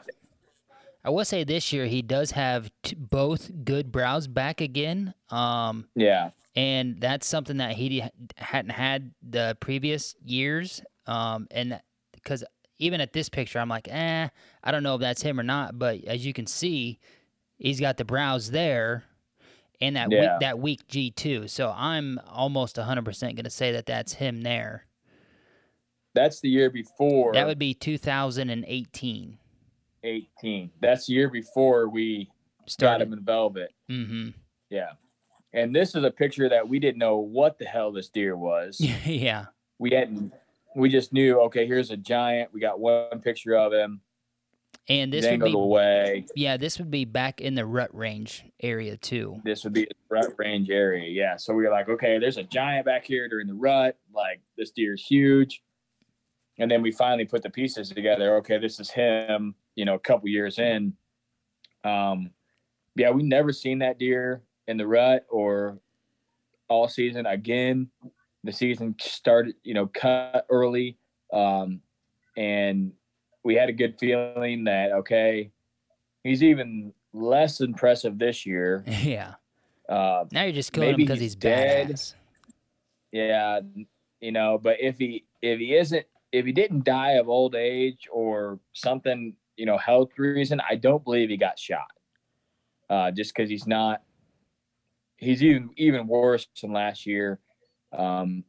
[1.04, 5.14] I will say this year he does have t- both good brows back again.
[5.30, 8.04] Um, Yeah, and that's something that he
[8.36, 10.82] hadn't had the previous years.
[11.06, 11.80] Um, and
[12.12, 12.44] because
[12.78, 14.28] even at this picture, I'm like, eh,
[14.62, 15.78] I don't know if that's him or not.
[15.78, 16.98] But as you can see,
[17.56, 19.04] he's got the brows there,
[19.82, 20.20] and that Yeah.
[20.20, 21.48] weak, that week G two.
[21.48, 24.86] So I'm almost 100 percent going to say that that's him there.
[26.14, 27.32] that's the year before.
[27.34, 29.38] That would be 2018.
[30.04, 30.70] 18.
[30.80, 32.30] That's the year before we
[32.60, 33.08] got Started.
[33.08, 33.72] him in velvet.
[33.90, 34.28] Mm-hmm.
[34.70, 34.90] Yeah.
[35.54, 38.80] And this is a picture that we didn't know what the hell this deer was.
[39.06, 39.46] yeah.
[39.78, 40.32] we hadn't
[40.74, 44.00] we just knew okay here's a giant we got one picture of him
[44.88, 46.26] And this would be away.
[46.34, 49.40] Yeah, this would be back in the rut range area too.
[49.44, 51.36] this would be a rut range area yeah.
[51.36, 54.70] So we were like okay there's a giant back here during the rut like this
[54.72, 55.62] deer is huge.
[56.58, 58.36] And then we finally put the pieces together.
[58.38, 60.94] Okay this is him you know a couple years in.
[61.84, 62.30] Um
[62.96, 65.78] yeah we never seen that deer in the rut or
[66.68, 67.24] all season.
[67.26, 67.88] Again
[68.42, 70.98] the season started you know cut early
[71.32, 71.80] um
[72.36, 72.92] and
[73.44, 75.50] we had a good feeling that okay
[76.24, 79.34] he's even less impressive this year yeah.
[79.88, 81.88] uh Now you're just killing him because he's he's dead.
[81.90, 82.14] badass.
[83.12, 83.60] yeah
[84.20, 88.08] you know but if he if he isn't if he didn't die of old age
[88.10, 91.90] or something you know health reason i don't believe he got shot
[92.88, 94.02] uh just because he's not
[95.18, 97.38] he's even even worse than last year
[97.96, 98.44] um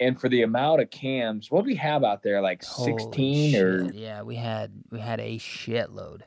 [0.00, 3.56] and for the amount of cams what do we have out there like Holy 16
[3.56, 6.20] or yeah, we had we had a shitload.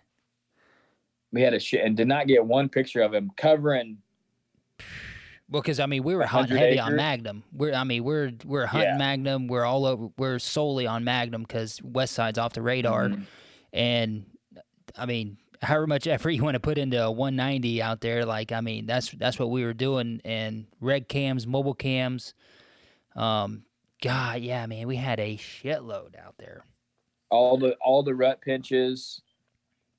[1.31, 3.97] we had a shit and did not get one picture of him covering
[5.49, 6.95] Well, because I mean, we were hunting 100 heavy on?
[6.95, 7.43] Magnum.
[7.51, 8.97] We're I mean, we're we're hunting Yeah.
[8.97, 9.47] Magnum.
[9.47, 10.09] We're all over.
[10.17, 13.09] We're solely on Magnum because West Side's off the radar.
[13.09, 13.23] Mhm.
[13.73, 14.25] And
[14.95, 18.51] I mean, however much effort you want to put into a 190 out there, like
[18.51, 20.21] I mean, that's that's what we were doing.
[20.23, 22.33] And red cams, mobile cams.
[23.19, 23.63] Um,
[24.01, 26.63] God, yeah, man, we had a shitload out there.
[27.29, 29.21] all the all the rut pinches,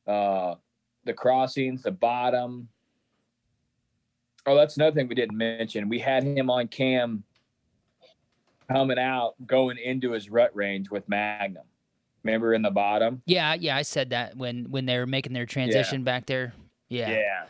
[0.06, 0.54] uh,
[1.04, 2.68] the crossings, the bottom.
[4.46, 5.88] Oh, that's another thing we didn't mention.
[5.88, 7.22] We had him on cam
[8.68, 11.64] coming out, going into his rut range with Magnum.
[12.24, 13.22] Remember in the bottom?
[13.26, 16.52] Yeah, yeah, I said that when when they were making their transition back there.
[16.88, 17.10] Yeah.
[17.10, 17.46] Yeah.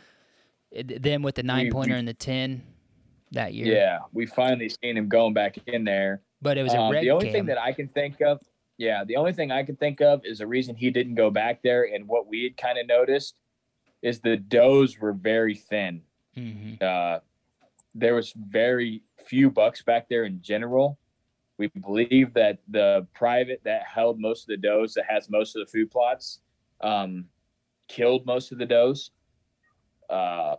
[0.71, 2.61] It- Then with the nine We- pointer we- and the ten
[3.31, 3.73] that year.
[3.75, 3.99] Yeah.
[4.11, 6.21] We finally seen him going back in there.
[6.41, 7.33] But it was a Um, red the only cam.
[7.33, 8.41] thing that I can think of,
[8.77, 11.61] yeah, the only thing I can think of is the reason he didn't go back
[11.61, 13.35] there, and what we had kind of noticed
[14.01, 16.01] is the does were very thin.
[16.35, 16.81] Mhm.
[16.81, 17.19] Uh,
[17.93, 20.97] there was very few bucks back there in general.
[21.57, 25.65] We believe that the private that held most of the does, that has most of
[25.65, 26.41] the food plots,
[26.81, 27.29] um,
[27.87, 29.11] killed most of the does.
[30.09, 30.55] Uh,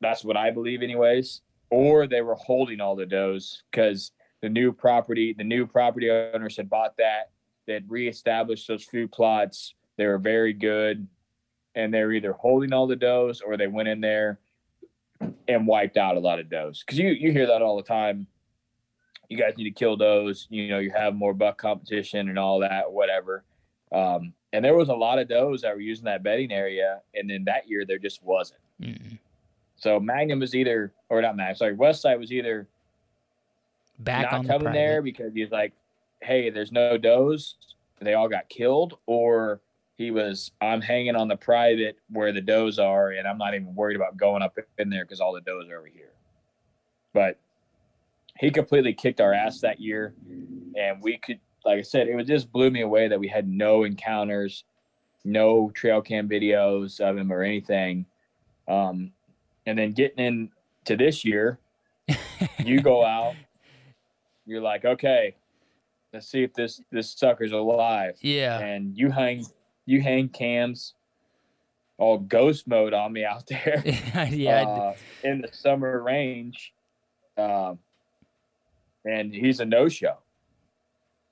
[0.00, 1.40] that's what I believe, anyways.
[1.70, 4.12] Or they were holding all the does because
[4.42, 7.30] the new property, the new property owners had bought that.
[7.66, 9.74] They had reestablished those food plots.
[9.96, 11.06] They were very good,
[11.74, 14.40] and they were either holding all the does or they went in there
[15.46, 16.82] and wiped out a lot of does.
[16.82, 18.26] Because you you hear that all the time.
[19.28, 20.48] You guys need to kill does.
[20.50, 23.44] You know, you have more buck competition and all that, whatever.
[23.92, 27.30] Um, and there was a lot of does that were using that bedding area, and
[27.30, 28.60] then that year there just wasn't.
[28.82, 29.18] Mm-mm.
[29.80, 32.68] So Magnum was either, or not Magnum, sorry, Westside was either
[33.98, 34.78] Back not on coming private.
[34.78, 35.72] there because he's like,
[36.22, 37.56] hey, there's no does.
[38.00, 39.60] They all got killed, or
[39.96, 43.74] he was, I'm hanging on the private where the does are, and I'm not even
[43.74, 46.12] worried about going up in there because all the does are over here.
[47.12, 47.38] But
[48.38, 50.14] he completely kicked our ass that year,
[50.78, 53.48] and we could, like I said, it was just blew me away that we had
[53.48, 54.64] no encounters,
[55.24, 58.06] no trail cam videos of him or anything.
[58.68, 59.12] Um,
[59.70, 61.60] and then getting into this year,
[62.58, 63.36] you go out,
[64.44, 65.36] you're like, okay,
[66.12, 68.16] let's see if this this sucker's alive.
[68.20, 68.58] Yeah.
[68.58, 69.46] And you hang
[69.86, 70.94] you hang cams
[71.98, 73.82] all ghost mode on me out there
[74.30, 74.62] yeah.
[74.62, 76.72] uh, in the summer range.
[77.36, 77.78] Um,
[79.04, 80.16] and he's a no show.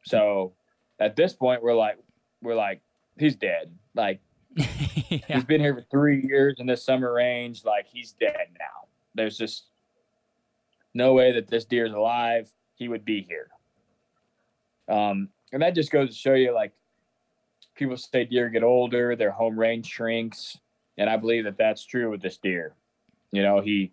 [0.04, 0.52] So
[1.00, 1.98] at this point we're like
[2.40, 2.82] we're like,
[3.18, 3.72] he's dead.
[3.96, 4.20] Like
[5.08, 5.18] yeah.
[5.28, 7.64] He's been here for three years in this summer range.
[7.64, 8.88] Like he's dead now.
[9.14, 9.66] There's just
[10.94, 12.50] no way that this deer's alive.
[12.74, 13.48] He would be here.
[14.88, 16.72] Um, and that just goes to show you, like
[17.74, 20.58] people say, deer get older, their home range shrinks,
[20.96, 22.74] and I believe that that's true with this deer.
[23.30, 23.92] You know, he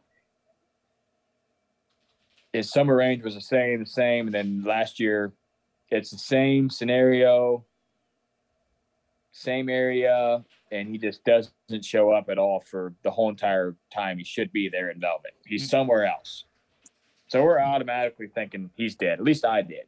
[2.53, 5.33] his summer range was the same, the same, and then last year
[5.89, 7.65] it's the same scenario,
[9.31, 14.17] same area, and he just doesn't show up at all for the whole entire time
[14.17, 15.33] he should be there in Velvet.
[15.45, 16.45] He's somewhere else.
[17.27, 19.19] So we're automatically thinking he's dead.
[19.19, 19.85] At least I did.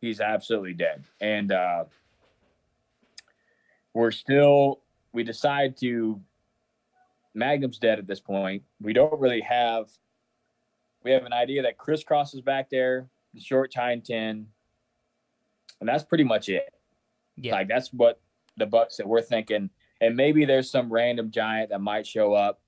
[0.00, 1.04] He's absolutely dead.
[1.20, 1.84] And uh,
[3.92, 4.80] we're still,
[5.12, 6.20] we decide to,
[7.34, 8.62] Magnum's dead at this point.
[8.80, 9.88] We don't really have,
[11.04, 14.46] we have an idea that Crisscross is back there, the short time 10,
[15.80, 16.74] and that's pretty much it.
[17.36, 17.52] Yeah.
[17.52, 18.20] Like that's what
[18.56, 19.70] the bucks that we're thinking.
[20.00, 22.60] And maybe there's some random giant that might show up,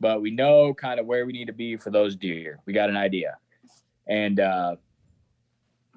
[0.00, 2.58] but we know kind of where we need to be for those deer.
[2.66, 3.36] We got an idea.
[4.08, 4.76] And uh,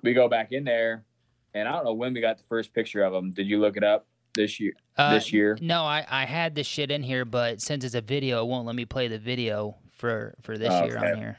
[0.04, 1.06] we go back in there,
[1.54, 3.32] and I don't know when we got the first picture of them.
[3.32, 4.06] Did you look it up
[4.36, 4.74] this year?
[4.98, 5.58] Uh, this year?
[5.62, 8.68] No, I, I had this shit in here, but since it's a video, it won't
[8.68, 11.38] let me play the video for for this year on here.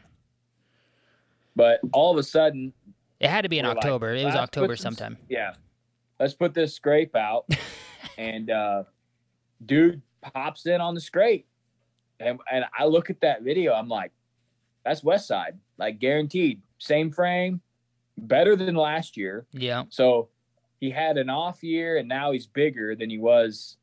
[1.54, 2.72] But all of a sudden,
[3.20, 4.14] It had to be in We're like, October.
[4.14, 5.18] it was October some- sometime.
[5.28, 5.54] yeah,
[6.18, 7.44] let's put this scrape out.
[8.18, 8.84] and uh,
[9.64, 11.46] dude pops in on the scrape.
[12.20, 14.12] And, and I look at that video, I'm like,
[14.84, 16.60] that's West Side, like guaranteed.
[16.78, 17.60] Same frame,
[18.18, 19.46] better than last year.
[19.52, 19.84] Yeah.
[19.90, 20.28] So
[20.80, 23.76] he had an off year and now he's bigger than he was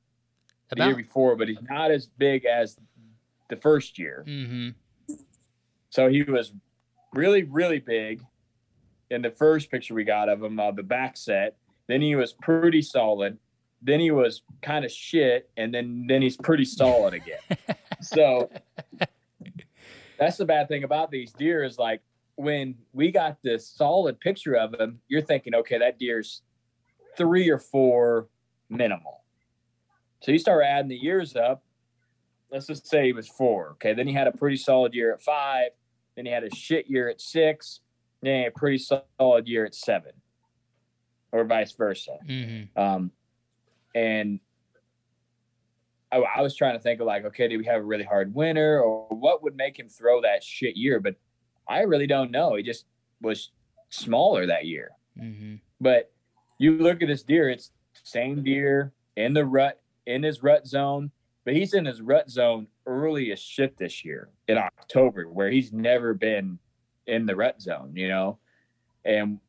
[0.70, 2.78] the year before, but he's not as big as
[3.50, 4.24] the first year.
[4.28, 5.16] Mm-hmm.
[5.90, 6.54] So he was
[7.14, 8.24] really, really big
[9.10, 11.58] in the first picture we got of him, uh, the back set.
[11.88, 13.38] Then he was pretty solid.
[13.82, 17.40] Then he was kind of shit, and then then he's pretty solid again.
[18.02, 18.50] so
[20.20, 22.02] that's the bad thing about these deer is like
[22.36, 26.42] when we got this solid picture of him, you're thinking, okay, that deer's
[27.18, 28.28] three or four
[28.70, 29.24] minimal.
[30.22, 31.64] So you start adding the years up.
[32.52, 33.72] Let's just say he was four.
[33.72, 35.72] Okay, then he had a pretty solid year at five.
[36.16, 37.82] Then he had a shit year at six.
[38.22, 40.12] Then a pretty solid year at seven,
[41.32, 42.18] or vice versa.
[42.28, 42.82] Mm-hmm.
[42.82, 43.12] Um,
[44.00, 44.40] and
[46.12, 48.34] I, I was trying to think of like, okay, did we have a really hard
[48.34, 51.00] winter, or what would make him throw that shit year?
[51.00, 51.16] But
[51.68, 52.56] I really don't know.
[52.56, 52.86] He just
[53.22, 53.52] was
[53.90, 54.92] smaller that year.
[55.20, 55.56] Mm-hmm.
[55.82, 56.12] But
[56.58, 57.72] you look at this deer; it's
[58.04, 61.12] same deer in the rut, in his rut zone.
[61.44, 65.74] But he's in his rut zone early as shit this year in October, where he's
[65.74, 66.60] never been
[67.08, 68.40] in the rut zone, you know.
[69.04, 69.40] And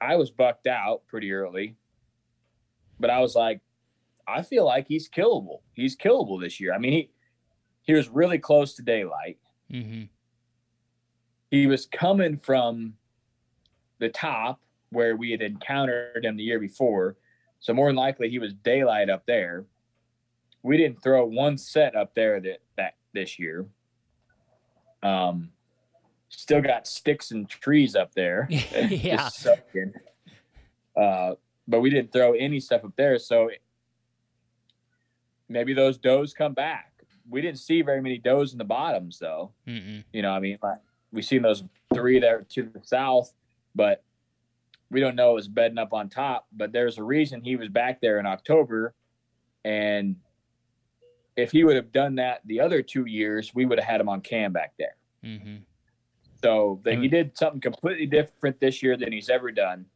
[0.00, 1.76] I was bucked out pretty early,
[3.00, 3.60] but I was like,
[4.26, 5.60] I feel like he's killable.
[5.72, 6.74] He's killable this year.
[6.74, 7.10] I mean, he
[7.82, 9.38] he was really close to daylight.
[9.72, 10.04] Mm-hmm.
[11.50, 12.94] He was coming from
[13.98, 17.16] the top where we had encountered him the year before.
[17.60, 19.64] So more than likely he was daylight up there.
[20.62, 23.66] We didn't throw one set up there that that this year.
[25.02, 25.50] Um
[26.28, 28.48] still got sticks and trees up there.
[28.50, 29.28] yeah.
[30.96, 31.34] Uh,
[31.68, 33.50] but we didn't throw any stuff up there, so
[35.48, 36.92] maybe those does come back.
[37.30, 39.52] we didn't see very many does in the bottoms though.
[39.66, 40.02] Mm-mm.
[40.12, 40.78] You know, I mean, like
[41.12, 41.62] we seen those
[41.94, 43.32] three there to the south,
[43.74, 44.02] but
[44.90, 46.46] we don't know it was bedding up on top.
[46.52, 48.94] But there's a reason he was back there in October,
[49.64, 50.16] and
[51.36, 54.08] if he would have done that the other two years, we would have had him
[54.08, 54.96] on cam back there.
[55.24, 55.56] Mm-hmm.
[56.42, 59.86] So he did something completely different this year than he's ever done,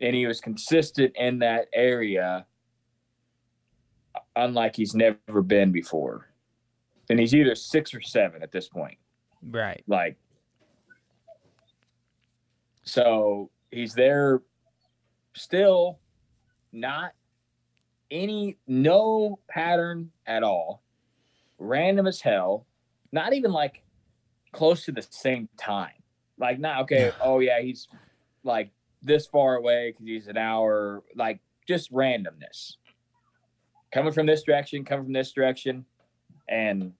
[0.00, 2.46] and he was consistent in that area,
[4.36, 6.28] unlike he's never been before.
[7.10, 8.98] And he's either six or seven at this point.
[9.42, 9.82] Right.
[9.86, 10.16] Like,
[12.84, 14.42] so he's there
[15.34, 15.98] still,
[16.72, 17.12] not
[18.10, 20.82] any, no pattern at all,
[21.58, 22.66] random as hell,
[23.12, 23.82] not even like
[24.52, 25.92] close to the same time.
[26.38, 27.88] Like, not okay, oh yeah, he's
[28.42, 28.70] like
[29.04, 32.74] this far away because he's an hour, like just randomness.
[33.92, 35.84] Coming from this direction, coming from this direction.
[36.48, 36.92] And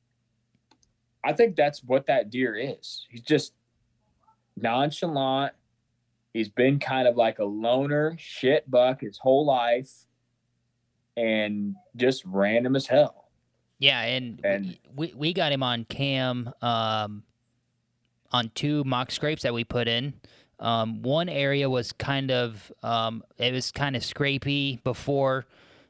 [1.24, 3.06] I think that's what that deer is.
[3.10, 3.54] He's just
[4.56, 5.54] nonchalant.
[6.32, 9.90] He's been kind of like a loner shit buck his whole life
[11.16, 13.28] and just random as hell.
[13.78, 17.22] Yeah, and, And- we we got him on cam um,
[18.32, 20.14] on two mock scrapes that we put in.
[20.60, 25.46] Um, one area was kind of um, it was kind of scrapey before,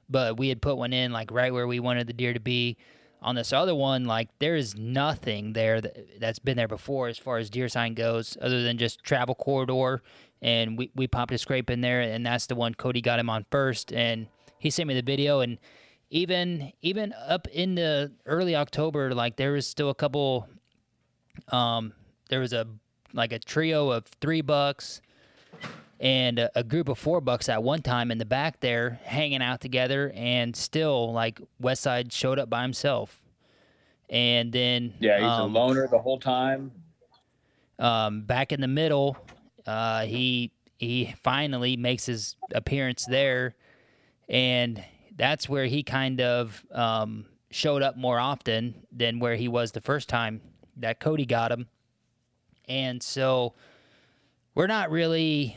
[0.09, 2.77] but we had put one in like right where we wanted the deer to be.
[3.23, 7.17] On this other one, like there is nothing there that, that's been there before as
[7.17, 10.03] far as deer sign goes, other than just travel corridor.
[10.43, 13.31] And we, we popped a scrape in there, and that's the one Cody got him
[13.31, 13.95] on first.
[13.95, 14.27] And
[14.59, 15.59] he sent me the video, and
[16.11, 20.47] even even up in the early October, like there was still a couple.
[21.49, 21.95] Um,
[22.29, 22.67] there was a
[23.15, 25.01] like a trio of three bucks
[26.01, 29.41] and a, a group of four bucks at one time in the back there hanging
[29.41, 33.21] out together, and still like Westside showed up by himself.
[34.11, 36.73] And then Yeah, he's um, a loner the whole time.
[37.79, 39.17] um, back in the middle,
[39.67, 43.55] uh, he he finally makes his appearance there,
[44.29, 44.85] and
[45.17, 49.81] that's where he kind of um, showed up more often than where he was the
[49.81, 50.41] first time
[50.77, 51.69] that Cody got him,
[52.69, 53.55] and so
[54.55, 55.57] we're not really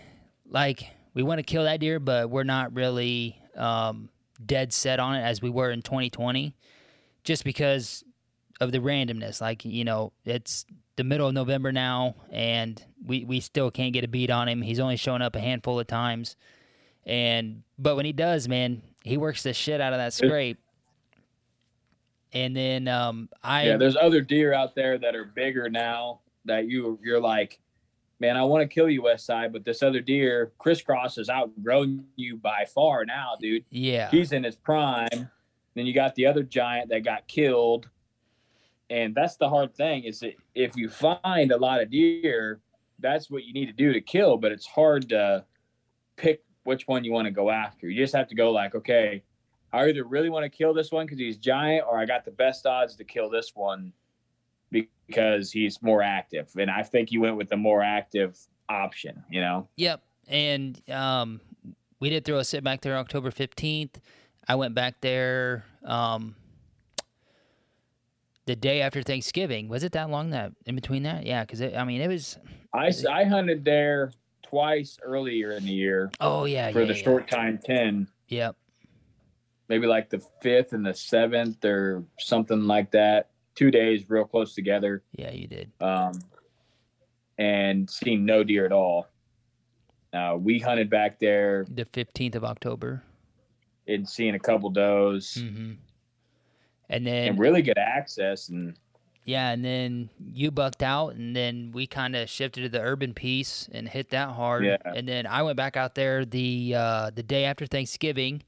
[0.49, 4.09] like we want to kill that deer, but we're not really um,
[4.45, 6.55] dead set on it as we were in 2020,
[7.23, 8.03] just because
[8.59, 9.41] of the randomness.
[9.41, 14.03] Like you know, it's the middle of November now, and we we still can't get
[14.03, 14.61] a beat on him.
[14.61, 16.35] He's only shown up a handful of times,
[17.05, 20.59] and but when he does, man, he works the shit out of that scrape.
[22.33, 26.67] And then um, I yeah, there's other deer out there that are bigger now that
[26.67, 27.59] you you're like,
[28.19, 32.05] man, I want to kill you, West Side, but this other deer, crisscross, has outgrown
[32.15, 33.63] you by far now, dude.
[33.69, 35.29] yeah He's in his prime.
[35.75, 37.87] Then you got the other giant that got killed.
[38.89, 42.61] And that's the hard thing is that if you find a lot of deer,
[42.99, 45.45] that's what you need to do to kill, but it's hard to
[46.15, 47.87] pick which one you want to go after.
[47.87, 49.23] You just have to go like, okay,
[49.71, 52.31] I either really want to kill this one because he's giant, or I got the
[52.31, 53.93] best odds to kill this one
[55.07, 56.49] because he's more active.
[56.57, 58.37] And I think you went with the more active
[58.69, 59.67] option, you know?
[59.77, 60.01] Yep.
[60.27, 61.39] And um,
[61.99, 63.95] we did throw a sit back there October 15th.
[64.47, 66.35] I went back there um,
[68.45, 69.67] the day after Thanksgiving.
[69.69, 71.25] Was it that long that in between that?
[71.25, 72.37] Yeah, because I mean, it was.
[72.73, 74.11] I I hunted there
[74.43, 76.71] twice earlier in the year Oh, yeah.
[76.71, 77.03] for yeah, the yeah.
[77.03, 78.07] short time 10.
[78.29, 78.55] Yep.
[79.69, 83.29] maybe like the fifth and the seventh or something like that.
[83.57, 85.03] Two days real close together.
[85.13, 85.71] Yeah, you did.
[85.81, 86.13] Um,
[87.37, 89.07] and seen no deer at all.
[90.13, 93.03] Uh, we hunted back there The 15th of October.
[93.87, 95.73] and seen a couple does hmm
[96.89, 98.49] And then, and really good access.
[98.49, 98.75] And
[99.25, 103.13] yeah, and then you bucked out, and then we kind of shifted to the urban
[103.13, 104.65] piece and hit that hard.
[104.65, 104.77] Yeah.
[104.85, 108.43] And then I went back out there the uh, the day after Thanksgiving,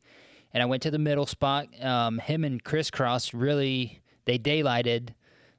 [0.53, 1.68] and I went to the middle spot.
[1.84, 3.99] Um, him and Crisscross really
[4.30, 5.09] they daylighted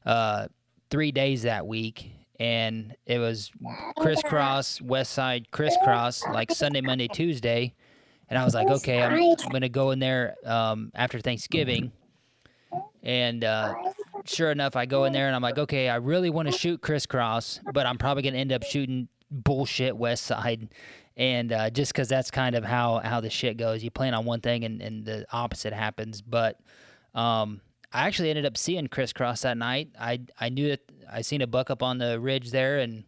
[0.07, 0.47] uh,
[0.91, 3.51] three days that week, and it was
[3.99, 7.75] Crisscross West Side Crisscross like Sunday, Monday, Tuesday,
[8.29, 11.91] and I was like, okay, I'm, I'm gonna go in there um, after Thanksgiving,
[13.03, 13.75] and uh,
[14.25, 16.81] sure enough, I go in there and I'm like, okay, I really want to shoot
[16.81, 20.69] Crisscross, but I'm probably gonna end up shooting bullshit West Side.
[21.17, 24.25] And uh, just because that's kind of how, how the shit goes, you plan on
[24.25, 26.23] one thing and, and the opposite happens.
[26.23, 26.59] But
[27.15, 27.61] um,
[27.93, 29.91] I actually ended up seeing crisscross that night.
[29.99, 30.81] I I knew that
[31.11, 33.05] I seen a buck up on the ridge there, and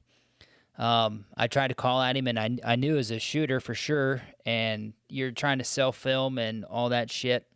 [0.77, 3.61] um, I tried to call at him, and I I knew it was a shooter
[3.61, 4.23] for sure.
[4.45, 7.47] And you're trying to self film and all that shit,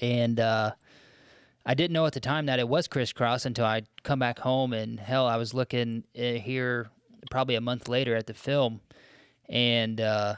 [0.00, 0.72] and uh,
[1.66, 4.72] I didn't know at the time that it was crisscross until I come back home
[4.72, 6.90] and hell, I was looking uh, here
[7.30, 8.80] probably a month later at the film,
[9.48, 10.36] and uh,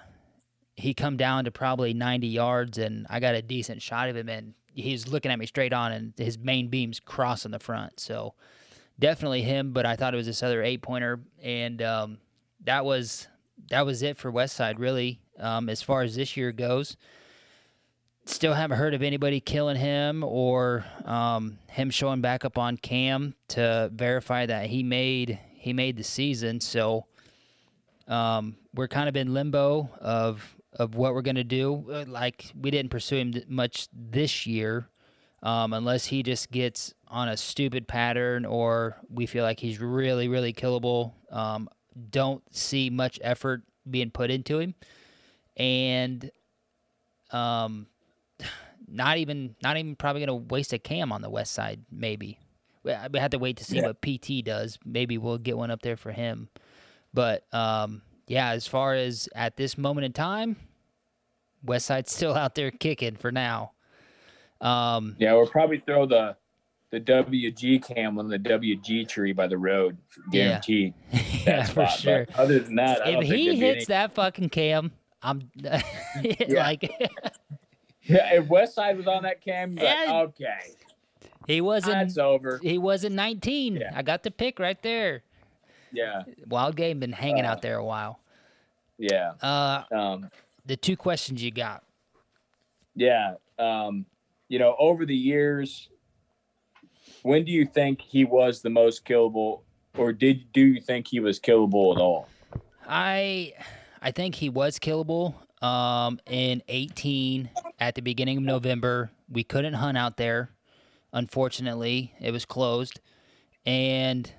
[0.77, 4.29] he come down to probably 90 yards, and I got a decent shot of him,
[4.29, 8.01] and he's looking at me straight on, and his main beam's crossing the front.
[8.01, 8.35] So
[8.99, 12.19] definitely him, but I thought it was this other eight pointer, and um,
[12.65, 13.29] that was
[13.71, 16.97] that was it for Westside really um, as far as this year goes
[18.27, 23.35] still haven't heard of anybody killing him or um, him showing back up on cam
[23.49, 26.61] to verify that he made he made the season.
[26.61, 27.07] So
[28.07, 31.85] um, we're kind of in limbo of of what we're gonna do.
[31.91, 34.89] Uh, Like we didn't pursue him much this year,
[35.43, 40.29] um, unless he just gets on a stupid pattern or we feel like he's really
[40.29, 41.13] really killable.
[41.31, 41.69] Um,
[42.11, 44.75] don't see much effort being put into him,
[45.57, 46.31] and
[47.31, 47.87] um,
[48.89, 51.85] not even not even probably gonna waste a cam on the west side.
[51.91, 52.39] Maybe
[52.83, 53.87] we we have to wait to see Yeah.
[53.87, 54.79] what PT does.
[54.85, 56.49] Maybe we'll get one up there for him.
[57.13, 60.57] But um, yeah, as far as at this moment in time,
[61.63, 63.73] West Side's still out there kicking for now.
[64.61, 66.37] Um, Yeah, we'll probably throw the
[66.91, 69.97] the WG cam on the WG tree by the road,
[70.31, 70.49] Yeah.
[70.49, 70.95] guaranteed.
[71.13, 72.27] yeah, that for sure.
[72.27, 75.51] But other than that, I If he hits any- that fucking cam, I'm
[76.49, 76.83] like
[78.03, 80.23] yeah, if West Side was on that cam, like, Yeah.
[80.27, 80.59] okay,
[81.49, 81.95] he wasn't.
[81.95, 82.61] that's over.
[82.63, 83.77] He wasn't 19.
[83.77, 83.91] Yeah.
[83.95, 85.23] I got the pick right there.
[85.95, 88.21] Yeah, Wild game been hanging Uh, out there a while.
[88.99, 90.31] yeah, Uh, um,
[90.67, 91.85] the two questions you got.
[92.95, 93.35] yeah.
[93.59, 94.07] Um,
[94.49, 95.89] you know, over the years,
[97.23, 99.63] when do you think he was the most killable,
[99.97, 102.29] or did do you think he was killable at all?
[102.87, 103.55] I
[104.03, 105.35] I think he was killable.
[105.63, 107.49] Um, in 18
[107.81, 110.51] at the beginning of November, we couldn't hunt out there.
[111.15, 113.01] Unfortunately, it was closed,
[113.65, 114.31] and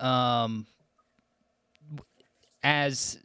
[0.00, 0.66] um,
[2.66, 3.18] as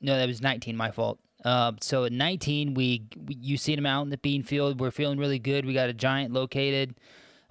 [0.00, 0.76] no, that was 19.
[0.76, 1.18] My fault.
[1.44, 4.80] Uh, so at 19, we, we you seen him out in the bean field.
[4.80, 5.64] We're feeling really good.
[5.64, 6.96] We got a giant located.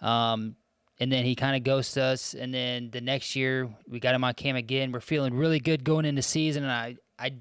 [0.01, 0.57] Um,
[0.99, 2.33] and then he kind of ghosts us.
[2.33, 4.91] And then the next year, we got him on cam again.
[4.91, 6.63] We're feeling really good going into season.
[6.63, 7.33] And I, I,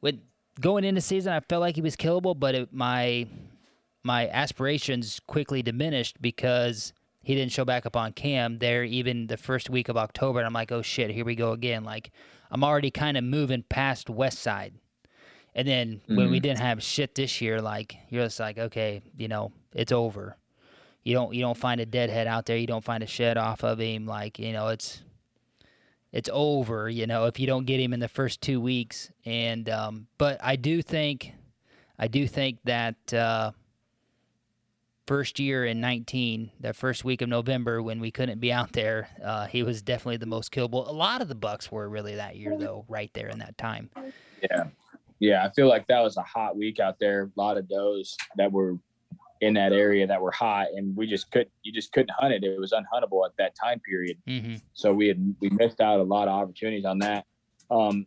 [0.00, 0.20] with
[0.60, 3.26] going into season, I felt like he was killable, but it, my,
[4.04, 6.92] my aspirations quickly diminished because
[7.26, 10.38] he didn't show back up on cam there even the first week of October.
[10.38, 11.82] And I'm like, oh shit, here we go again.
[11.82, 12.12] Like
[12.52, 14.74] I'm already kind of moving past West Side.
[15.52, 19.26] And then when we didn't have shit this year, like you're just like, okay, you
[19.26, 20.36] know, it's over.
[21.02, 22.58] You don't you don't find a deadhead out there.
[22.58, 24.06] You don't find a shed off of him.
[24.06, 25.02] Like you know, it's
[26.12, 26.88] it's over.
[26.88, 29.10] You know, if you don't get him in the first two weeks.
[29.24, 31.32] And um, but I do think,
[31.98, 33.50] I do think that uh,
[35.06, 39.08] first year in 19, that first week of November when we couldn't be out there,
[39.24, 40.88] uh, he was definitely the most killable.
[40.88, 43.90] A lot of the Bucks were really that year though, right there in that time.
[44.42, 44.64] Yeah.
[45.18, 45.44] Yeah.
[45.44, 47.30] I feel like that was a hot week out there.
[47.36, 48.76] A lot of does that were
[49.40, 52.42] in that area that were hot and we just couldn't you just couldn't hunt it.
[52.42, 54.16] It was unhuntable at that time period.
[54.26, 57.26] hmm So we had we missed out a lot of opportunities on that.
[57.70, 58.06] Um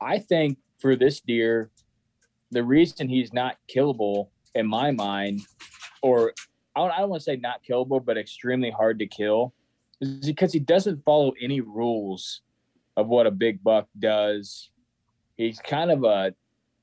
[0.00, 1.70] I think for this deer,
[2.50, 5.40] the reason he's not killable in my mind,
[6.02, 6.32] or
[6.74, 9.54] I don't, don't want to say not killable, but extremely hard to kill,
[10.00, 12.42] is because he doesn't follow any rules
[12.96, 14.70] of what a big buck does.
[15.36, 16.34] He's kind of a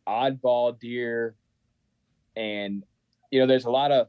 [0.07, 1.35] oddball deer,
[2.35, 2.83] and
[3.31, 4.07] you know, there's a lot of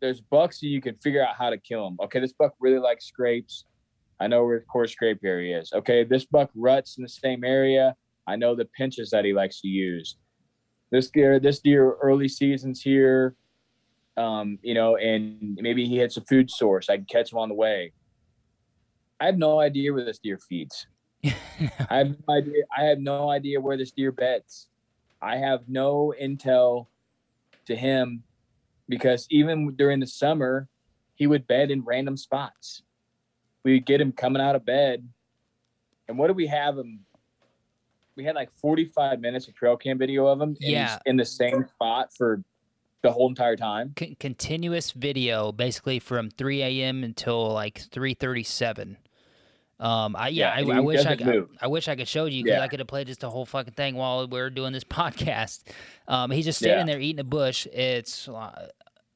[0.00, 1.96] there's bucks that you can figure out how to kill them.
[2.02, 3.64] Okay, this buck really likes scrapes.
[4.18, 5.72] I know where the core scrape area is.
[5.72, 7.94] Okay, this buck ruts in the same area.
[8.26, 10.16] I know the pinches that he likes to use.
[10.90, 13.36] This deer, this deer, early seasons here,
[14.16, 16.88] um, you know, and maybe he hits a food source.
[16.88, 17.92] I can catch him on the way.
[19.20, 20.86] I have no idea where this deer feeds.
[21.24, 22.64] I have no idea.
[22.76, 24.68] I have no idea where this deer beds.
[25.22, 26.86] I have no intel
[27.66, 28.22] to him
[28.88, 30.68] because even during the summer,
[31.14, 32.82] he would bed in random spots.
[33.62, 35.06] We would get him coming out of bed,
[36.08, 37.00] and what do we have him?
[38.20, 40.54] We had like 45 minutes of trail cam video of him.
[40.60, 40.98] Yeah.
[41.06, 42.42] in the same spot for
[43.02, 43.94] the whole entire time.
[43.96, 47.02] Con- continuous video, basically from 3 a.m.
[47.02, 48.96] until like 3:37.
[49.78, 51.48] Um, I yeah, Yeah, I, I wish I could.
[51.62, 52.62] I wish I could show you because Yeah.
[52.62, 55.62] I could have played just the whole fucking thing while we are doing this podcast.
[56.06, 56.92] Um, he's just standing Yeah.
[56.92, 57.66] there eating a bush.
[57.72, 58.68] It's uh,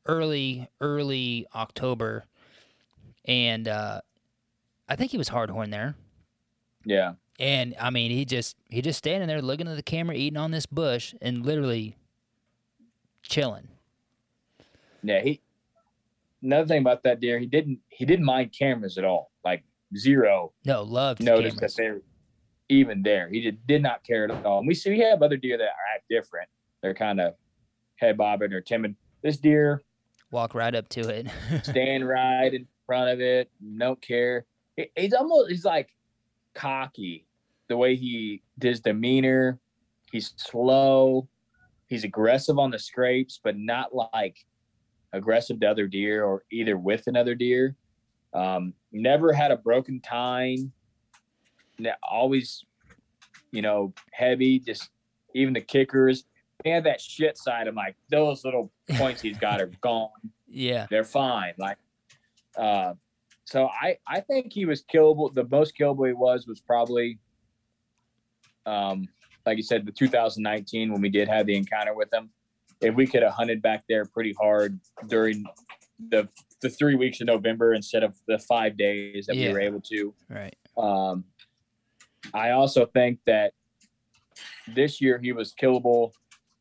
[0.07, 2.24] early, early October,
[3.26, 4.00] and uh,
[4.88, 5.94] I think he was hardhorn there.
[6.86, 7.14] Yeah.
[7.41, 10.51] And I mean, he just he just standing there looking at the camera, eating on
[10.53, 11.97] this bush, and literally
[13.22, 13.68] chilling.
[15.03, 15.41] Yeah, he.
[16.43, 19.30] Another thing about that deer, he didn't he didn't mind cameras at all.
[19.45, 19.64] Like
[19.97, 21.74] zero No, loved noticed cameras.
[21.74, 22.01] that they're
[22.68, 23.28] even there.
[23.28, 24.59] He did, did not care at all.
[24.59, 26.49] And we see we have other deer that act different.
[26.82, 27.35] They're kind of
[27.97, 28.95] head bobbing or timid.
[29.22, 29.82] This deer
[30.30, 31.26] Walk right up to it.
[31.62, 34.45] stand right in front of it, don't care.
[34.76, 35.89] He- he's almost he's like
[36.55, 37.26] cocky
[37.68, 39.59] the way he his demeanor.
[40.12, 41.28] He's slow.
[41.86, 44.36] He's aggressive on the scrapes, but not like
[45.12, 47.76] aggressive to other deer or either with another deer.
[48.32, 50.72] Um, never had a broken tine.
[52.02, 52.64] Always,
[53.50, 54.59] you know, heavy.
[54.59, 54.90] Just
[55.34, 56.24] even the kickers.
[56.64, 60.11] And that shit side, I'm like, those little points he's got are gone
[60.55, 60.86] yeah.
[60.88, 61.55] they're fine.
[61.59, 61.78] Like,
[62.57, 62.94] uh,
[63.45, 65.32] so I I think he was killable.
[65.34, 67.18] The most killable he was was probably,
[68.66, 69.07] um,
[69.47, 72.30] like you said, the 2019 when we did have the encounter with him.
[72.80, 74.78] If we could have hunted back there pretty hard
[75.09, 75.45] during
[76.11, 76.28] the
[76.61, 79.49] the three weeks of November instead of the five days that Yeah.
[79.49, 80.57] we were able to, Right.
[80.78, 81.24] um,
[82.32, 83.53] I also think that
[84.74, 86.12] this year he was killable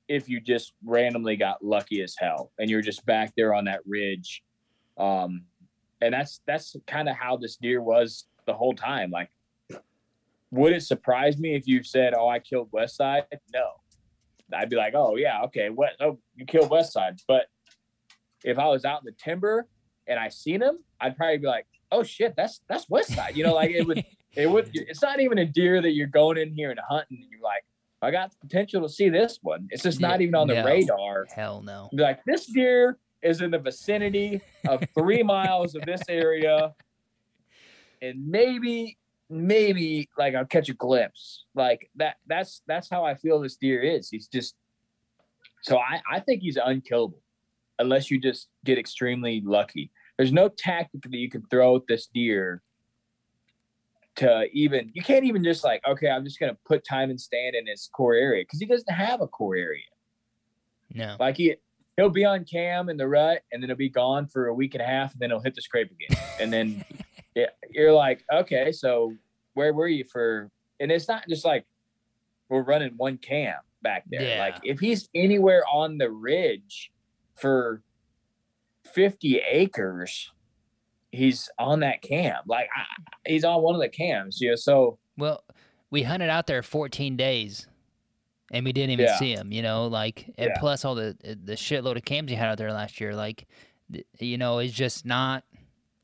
[0.09, 3.79] if you just randomly got lucky as hell and you're just back there on that
[3.85, 4.43] ridge.
[4.97, 5.45] Um,
[6.03, 9.11] and that's that's kind of how this deer was the whole time.
[9.11, 9.29] Like,
[10.51, 13.23] would it surprise me if you said, "Oh, I killed West Side"?
[13.53, 13.71] No,
[14.53, 15.91] I'd be like, "Oh yeah, okay, what?
[15.99, 17.47] Oh, you killed West Side." But
[18.43, 19.67] if I was out in the timber
[20.07, 23.43] and I seen him, I'd probably be like, "Oh shit, that's that's West Side." You
[23.43, 24.03] know, like it would
[24.35, 27.31] it would it's not even a deer that you're going in here and hunting and
[27.31, 27.63] you're like
[28.01, 30.65] i got the potential to see this one it's just not even on the no.
[30.65, 31.89] radar Hell no.
[31.93, 36.73] Like this deer is in the vicinity of three miles of this area.
[38.01, 38.97] And maybe
[39.29, 41.45] maybe like i'll catch a glimpse.
[41.55, 44.09] Like that that's that's how i feel this deer is.
[44.09, 44.55] He's just
[45.61, 47.21] so i i think he's unkillable
[47.79, 49.91] unless you just get extremely lucky.
[50.17, 52.61] There's no tactic that you can throw at this deer
[54.15, 57.55] to even you can't even just like okay i'm just gonna put time and stand
[57.55, 59.81] in his core area because he doesn't have a core area.
[60.93, 61.15] No.
[61.19, 61.55] like he
[61.97, 64.73] he'll be on cam in the rut and then he'll be gone for a week
[64.75, 66.21] and a half and then he'll hit the scrape again.
[66.39, 66.85] And then
[67.35, 69.13] yeah, you're like okay so
[69.53, 71.65] where were you for and it's not just like
[72.49, 74.21] we're running one cam back there.
[74.21, 74.39] Yeah.
[74.39, 76.91] like if he's anywhere on the ridge
[77.35, 77.81] for
[78.93, 80.31] 50 acres
[81.11, 82.37] he's on that cam.
[82.47, 85.43] Like I, he's on one of the cams you know so Well,
[85.91, 87.67] we hunted out there 14 days,
[88.53, 89.17] and we didn't even Yeah.
[89.17, 89.51] see him.
[89.51, 90.59] You know, like and Yeah.
[90.59, 93.13] plus all the the shitload of cams he had out there last year.
[93.15, 93.45] Like,
[94.19, 95.43] you know, it's just not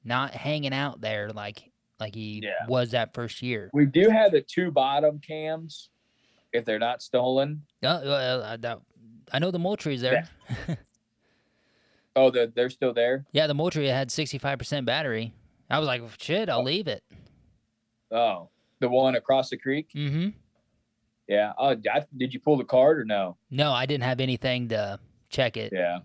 [0.04, 2.66] not hanging out there like like he Yeah.
[2.68, 3.70] was that first year.
[3.74, 5.90] we do have the two bottom cams
[6.54, 8.80] if they're not stolen Uh, uh, I, that-
[9.32, 10.28] I know the Moultrie's there.
[12.16, 15.34] oh the, they're still there Yeah, the Moultrie had 65% battery.
[15.70, 17.04] I was like, shit, I'll leave it.
[18.12, 19.90] Oh, the one across the creek.
[19.96, 20.30] Mm-hmm.
[21.30, 21.54] Yeah.
[21.60, 23.38] Oh, I, did you pull the card or no?
[23.52, 25.00] No, I didn't have anything to
[25.30, 25.72] check it.
[25.72, 26.00] Yeah.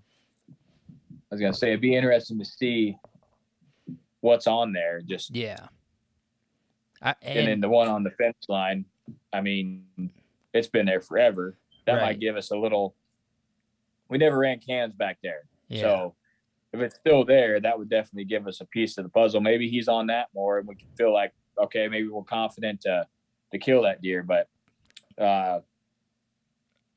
[0.51, 2.97] I was gonna say it'd be interesting to see
[4.21, 5.01] what's on there.
[5.01, 5.67] Just Yeah.
[7.01, 8.85] I, and, and, then the one on the fence line.
[9.33, 9.85] I mean,
[10.53, 11.57] it's been there forever.
[11.87, 12.03] That Right.
[12.03, 12.95] might give us a little.
[14.09, 15.81] We never ran cans back there, yeah.
[15.81, 16.15] so
[16.75, 19.41] if it's still there, that would definitely give us a piece of the puzzle.
[19.41, 23.07] Maybe he's on that more, and we can feel like okay, maybe we're confident to
[23.53, 24.23] to kill that deer.
[24.23, 24.49] But
[25.19, 25.61] uh,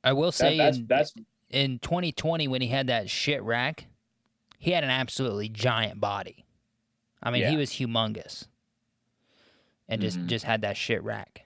[0.04, 1.14] I will that, say that's in, that's
[1.50, 3.88] in 2020 when he had that shit rack,
[4.60, 6.46] he had an absolutely giant body.
[7.22, 8.48] I mean, he was humongous,
[9.90, 10.28] and just Mhm.
[10.28, 11.46] just had that shit rack.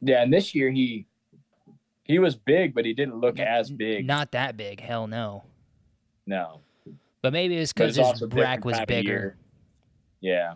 [0.00, 1.06] Yeah, and this year he
[2.04, 4.04] he was big, but he didn't look as big.
[4.06, 5.44] Not that big, hell no.
[6.26, 6.60] no,
[7.22, 9.36] But maybe it's because his rack was bigger.
[10.20, 10.54] Yeah,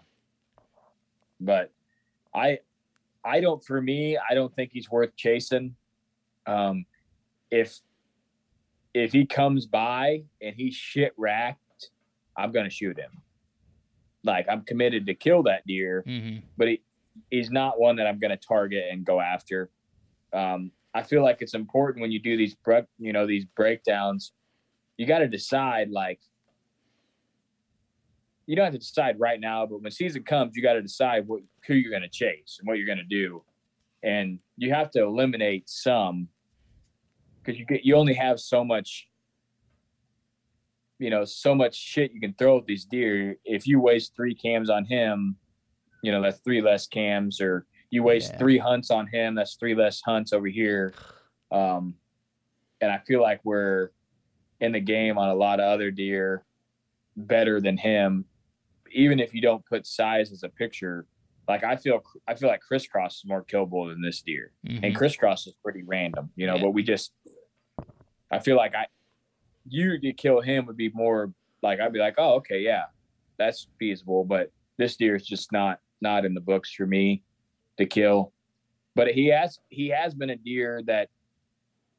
[1.40, 1.72] but
[2.34, 2.60] I
[3.24, 3.64] I don't.
[3.64, 5.74] For me, I don't think he's worth chasing.
[6.46, 6.84] Um,
[7.50, 7.80] if
[8.92, 11.90] if he comes by and he's shit racked,
[12.36, 13.22] I'm gonna shoot him.
[14.24, 16.02] Like I'm committed to kill that deer.
[16.06, 16.82] hmm but he,
[17.30, 19.70] he's not one that I'm going to target and go after.
[20.32, 24.32] Um, I feel like it's important when you do these, bre- you know, these breakdowns,
[24.96, 26.20] you got to decide like,
[28.46, 31.26] you don't have to decide right now, but when season comes, you got to decide
[31.26, 33.42] what, who you're going to chase and what you're going to do.
[34.02, 36.28] And you have to eliminate some
[37.42, 39.08] because you get, you only have so much,
[40.98, 43.36] you know, so much shit you can throw at these deer.
[43.44, 45.36] If you waste three cams on him,
[46.02, 48.38] you know that's three less cams or you waste Yeah.
[48.38, 50.92] three hunts on him that's three less hunts over here
[51.50, 51.94] um
[52.82, 53.88] and i feel like we're
[54.60, 56.44] in the game on a lot of other deer
[57.16, 58.24] better than him.
[58.94, 61.06] Even if you don't put size as a picture,
[61.48, 64.80] like I feel, I feel like crisscross is more killable than this deer, Mhm.
[64.84, 66.56] and crisscross is pretty random, you know.
[66.56, 66.62] Yeah.
[66.62, 67.12] But we just,
[68.30, 68.86] I feel like I,
[69.68, 71.32] you to kill him would be more
[71.62, 72.84] like I'd be like, oh, okay, yeah,
[73.36, 74.24] that's feasible.
[74.24, 77.22] But this deer is just not not in the books for me
[77.78, 78.32] to kill.
[78.94, 81.08] But he has he has been a deer that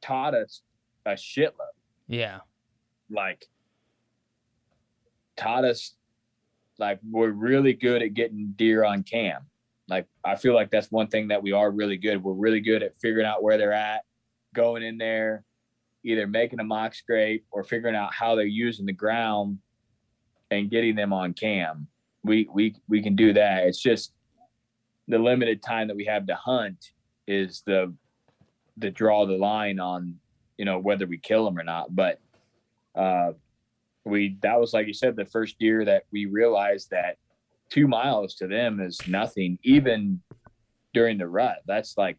[0.02, 0.62] taught us
[1.06, 1.74] a shitload.
[2.08, 2.40] Yeah.
[3.10, 3.48] Like
[5.36, 5.96] taught us
[6.80, 9.42] like we're really good at getting deer on cam.
[9.88, 12.24] Like I feel like that's one thing that we are really good.
[12.24, 14.02] We're really good at figuring out where they're at,
[14.54, 15.44] going in there,
[16.04, 19.60] either making a mock scrape or figuring out how they're using the ground
[20.52, 21.88] and getting them on cam.
[22.24, 23.68] We we we can do that.
[23.68, 24.14] It's just
[25.08, 26.92] the limited time that we have to hunt
[27.28, 27.94] is the
[28.78, 30.16] the draw the line on
[30.58, 31.96] you know whether we kill them or not.
[31.96, 32.20] But
[32.96, 33.34] uh,
[34.06, 37.18] we that was like you said the first deer that we realized that
[37.70, 40.22] two miles to them is nothing even
[40.94, 41.58] during the rut.
[41.66, 42.18] That's like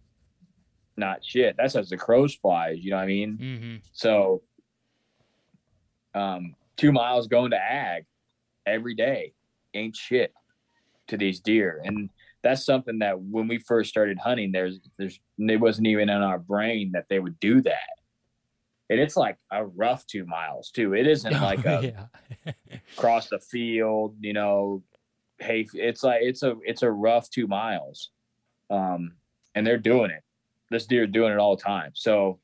[0.96, 1.56] not shit.
[1.56, 2.78] That's as the crows flies.
[2.80, 3.38] You know what I mean?
[3.40, 3.76] Mm-hmm.
[3.92, 4.42] So,
[6.14, 8.04] um, two miles going to ag
[8.66, 9.32] every day
[9.74, 10.32] ain't shit
[11.08, 12.10] to these deer, and
[12.42, 16.38] that's something that when we first started hunting, there's there's it wasn't even in our
[16.38, 17.95] brain that they would do that.
[18.88, 20.94] And it's like a rough two miles too.
[20.94, 22.08] It isn't like a
[22.46, 22.52] yeah.
[22.96, 24.82] across the field, you know,
[25.38, 28.10] hey, it's like it's a it's a rough two miles,
[28.70, 29.12] um,
[29.54, 30.22] and they're doing it.
[30.70, 31.92] This deer doing it all the time.
[31.94, 32.40] So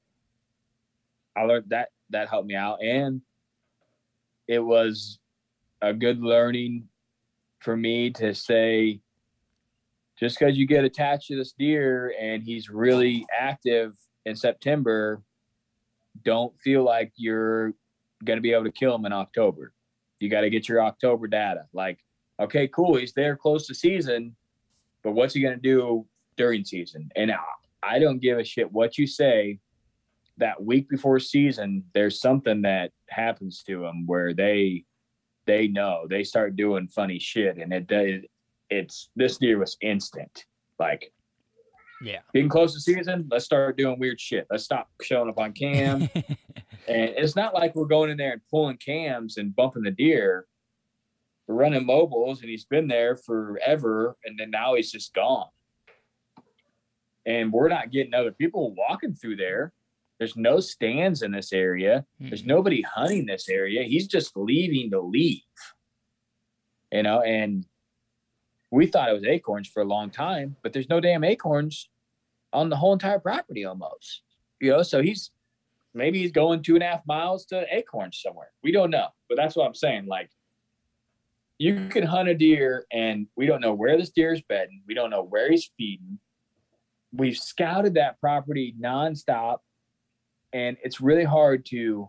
[1.37, 3.23] I learned that that helped me out, and
[4.49, 5.19] it was
[5.81, 6.89] a good learning
[7.61, 9.01] for me to say,
[10.19, 13.95] just because you get attached to this deer and he's really active
[14.27, 15.23] in September,
[16.25, 17.73] don't feel like you're
[18.25, 19.73] going to be able to kill him in October.
[20.21, 21.67] You got to get your October data.
[21.73, 21.99] Like,
[22.41, 24.37] okay, cool, he's there close to season,
[25.03, 26.07] but what's he going to do
[26.37, 27.11] during season?
[27.17, 27.39] And I,
[27.83, 29.59] I don't give a shit what you say.
[30.39, 34.85] That week before season, there's something that happens to them where they
[35.47, 38.31] they know they start doing funny shit, and it it
[38.71, 40.47] it's this deer was instant.
[40.79, 41.13] Like
[42.03, 42.21] Yeah.
[42.35, 44.47] getting close to season, let's start doing weird shit.
[44.51, 46.03] Let's stop showing up on cam.
[46.15, 46.31] and
[46.89, 50.47] it's not like we're going in there and pulling cams and bumping the deer.
[51.47, 55.49] We're running mobiles, and he's been there forever, and then now he's just gone.
[57.27, 59.73] And we're not getting other people walking through there.
[60.19, 62.05] There's no stands in this area.
[62.21, 62.47] There's Mhm.
[62.47, 63.83] nobody hunting this area.
[63.85, 65.41] He's just leaving to leave.
[66.93, 67.65] You know, and
[68.71, 71.89] we thought it was acorns for a long time, but there's no damn acorns
[72.53, 74.23] on the whole entire property almost.
[74.61, 75.31] You know, so he's
[75.95, 78.51] maybe he's going two and a half miles to acorns somewhere.
[78.63, 79.09] We don't know.
[79.29, 80.07] But that's what I'm saying.
[80.07, 80.31] Like
[81.59, 84.83] you can hunt a deer and we don't know where this deer is bedding.
[84.87, 86.19] We don't know where he's feeding.
[87.13, 89.59] We've scouted that property nonstop
[90.53, 92.09] and it's really hard to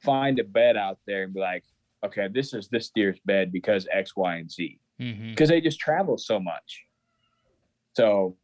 [0.00, 1.64] find a bed out there and be like,
[2.04, 4.78] okay, this is this deer's bed because X, Y, and Z.
[5.00, 5.30] Mhm.
[5.30, 6.84] Because they just travel so much.
[7.94, 8.36] So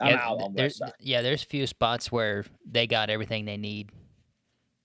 [0.00, 0.92] I'm yeah, out on there's, West Side.
[1.00, 3.90] yeah, there's few spots where they got everything they need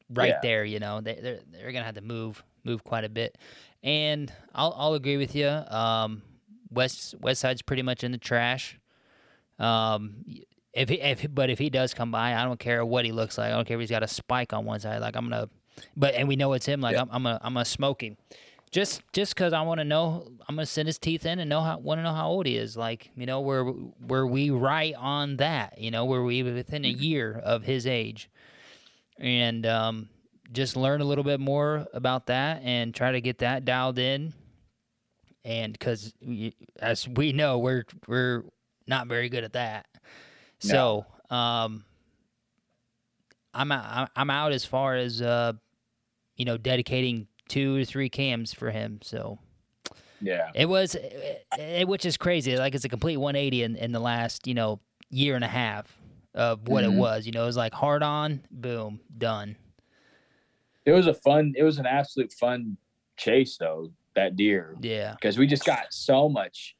[0.09, 0.39] right Yeah.
[0.41, 0.66] there.
[0.66, 3.38] You know, they, they're they're gonna have to move move quite a bit,
[3.84, 5.47] and I'll I'll agree with you.
[5.47, 6.22] Um,
[6.70, 8.80] West West Side's pretty much in the trash.
[9.59, 10.24] Um,
[10.74, 13.38] if he if but if he does come by, I don't care what he looks
[13.38, 13.47] like.
[13.47, 14.99] I don't care if he's got a spike on one side.
[14.99, 15.47] Like I'm gonna,
[15.95, 16.82] but and we know it's him.
[16.82, 17.03] Like Yeah.
[17.03, 18.18] I'm I'm gonna I'm gonna smoke him.
[18.76, 21.61] Just just because I want to know, I'm gonna send his teeth in and know
[21.61, 22.76] how want to know how old he is.
[22.76, 23.71] Like you know, were
[24.05, 25.78] were we right on that?
[25.78, 28.30] You know, were we within a year of his age?
[29.17, 30.09] And um,
[30.51, 34.34] just learn a little bit more about that and try to get that dialed in.
[35.45, 36.13] And because
[36.78, 38.43] as we know, we're we're
[38.88, 39.88] not very good at that.
[40.59, 41.86] So um,
[43.53, 45.53] I'm I'm out as far as uh,
[46.36, 49.00] you know dedicating two or three cams for him.
[49.04, 49.39] So
[50.22, 50.50] Yeah.
[50.56, 52.58] it was, it, it- which is crazy.
[52.58, 54.80] Like it's a complete 180 in, in the last you know
[55.10, 55.96] year and a half
[56.34, 56.93] of what Mhm.
[56.93, 57.26] it was.
[57.26, 59.56] You know, it was like hard on, boom, done.
[60.86, 62.78] It was a fun, it was an absolute fun
[63.18, 64.76] chase though, that deer.
[64.82, 66.76] Yeah, Because we just got so much.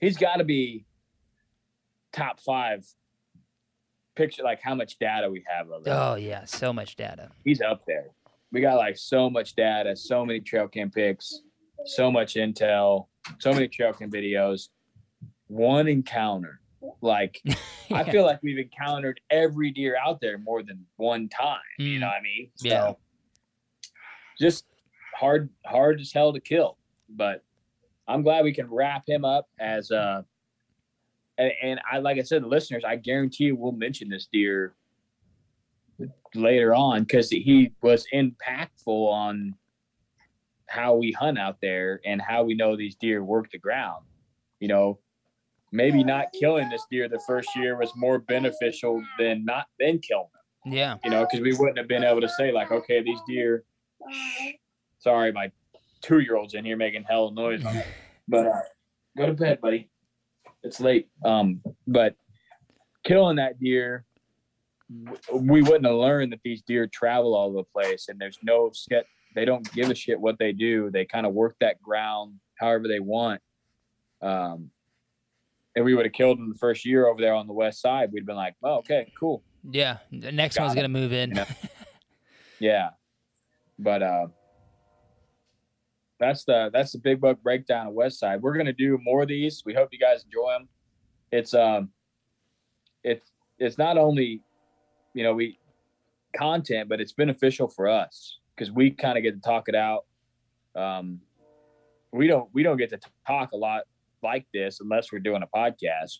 [0.00, 0.84] He's got to be
[2.12, 2.84] top five
[4.14, 5.90] picture, like how much data we have of it.
[5.90, 7.30] oh yeah, so much data.
[7.44, 8.10] He's up there.
[8.54, 11.40] We got like so much data, so many trail cam pics,
[11.86, 13.08] so much intel,
[13.40, 14.68] so many trail cam videos.
[15.48, 16.60] One encounter,
[17.00, 17.42] like
[17.92, 21.58] I feel like we've encountered every deer out there more than one time.
[21.78, 22.00] You Mm.
[22.02, 22.50] know what I mean?
[22.54, 22.92] So Yeah.
[24.40, 24.66] just
[25.16, 26.78] hard, hard as hell to kill.
[27.08, 27.42] But
[28.06, 30.22] I'm glad we can wrap him up as uh
[31.38, 34.76] and, and I like I said, the listeners, I guarantee you we'll mention this deer
[36.34, 39.54] later on because he was impactful on
[40.66, 44.04] how we hunt out there and how we know these deer work the ground.
[44.60, 44.98] You know,
[45.72, 50.28] maybe not killing this deer the first year was more beneficial than not then killing
[50.32, 50.72] them.
[50.72, 50.96] Yeah.
[51.04, 53.64] You know, because we wouldn't have been able to say like, okay, these deer.
[54.98, 55.52] Sorry, my
[56.00, 57.64] two-year-old's in here making hell of noise.
[57.64, 57.82] On
[58.28, 58.60] but uh,
[59.18, 59.90] go to bed, buddy.
[60.62, 61.08] It's late.
[61.24, 62.14] Um, but
[63.04, 64.13] killing that deer, w-
[65.32, 68.70] we wouldn't have learned that these deer travel all over the place, and there's no
[68.72, 69.06] set.
[69.34, 70.90] They don't give a shit what they do.
[70.90, 73.40] They kind of work that ground however they want.
[74.22, 74.70] Um,
[75.74, 78.10] and we would have killed them the first year over there on the west side.
[78.12, 79.42] We'd been like, oh, okay, cool.
[79.70, 79.98] Yeah.
[80.12, 80.76] The next Got one's it.
[80.76, 81.34] gonna move in.
[81.34, 81.44] Yeah.
[82.60, 82.90] Yeah.
[83.78, 84.26] But uh
[86.20, 88.40] that's the that's the big buck breakdown of West Side.
[88.40, 89.62] We're gonna do more of these.
[89.66, 90.68] We hope you guys enjoy them.
[91.32, 91.90] It's um
[93.02, 94.40] it's it's not only
[95.14, 95.58] you know we
[96.36, 100.04] content, but it's beneficial for us because we kind of get to talk it out.
[100.76, 101.20] Um
[102.12, 103.84] we don't we don't get to talk a lot
[104.22, 106.18] like this unless we're doing a podcast.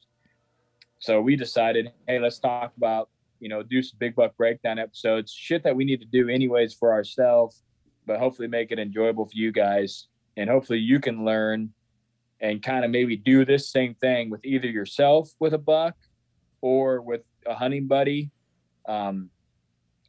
[0.99, 5.31] So we decided, hey, let's talk about you know, do some big buck breakdown episodes,
[5.31, 7.63] shit that we need to do anyways for ourselves,
[8.07, 10.09] but hopefully make it enjoyable for you guys.
[10.39, 11.71] And hopefully you can learn
[12.41, 15.95] and kind of maybe do this same thing with either yourself with a buck
[16.63, 18.31] or with a hunting buddy.
[18.89, 19.31] Um,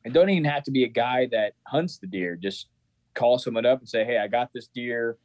[0.04, 2.36] and don't even have to be a guy that hunts the deer.
[2.36, 2.68] Just
[3.16, 5.18] call someone up and say, Hey, I got this deer.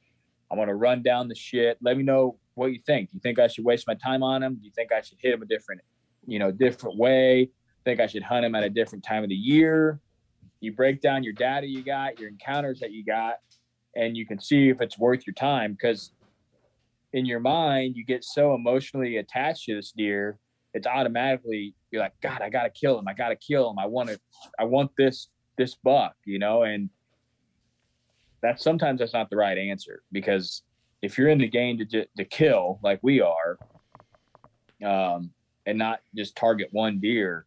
[0.50, 1.78] I want to run down the shit.
[1.80, 3.10] Let me know what you think.
[3.10, 4.56] Do you think I should waste my time on him?
[4.56, 5.80] Do you think I should hit him a different,
[6.26, 7.50] you know, different way?
[7.84, 10.00] think I should hunt him at a different time of the year.
[10.60, 13.36] You break down your data you got, your encounters that you got,
[13.96, 15.72] and you can see if it's worth your time.
[15.72, 16.12] Because
[17.12, 20.38] in your mind, you get so emotionally attached to this deer,
[20.74, 23.08] it's automatically you're like, God, I gotta kill him.
[23.08, 23.78] I gotta kill him.
[23.78, 24.20] I want to,
[24.58, 26.62] I want this this buck, you know.
[26.62, 26.90] And
[28.42, 30.62] that's sometimes that's not the right answer because
[31.02, 33.58] if you're in the game to to kill like we are,
[34.84, 35.30] um,
[35.66, 37.46] and not just target one deer,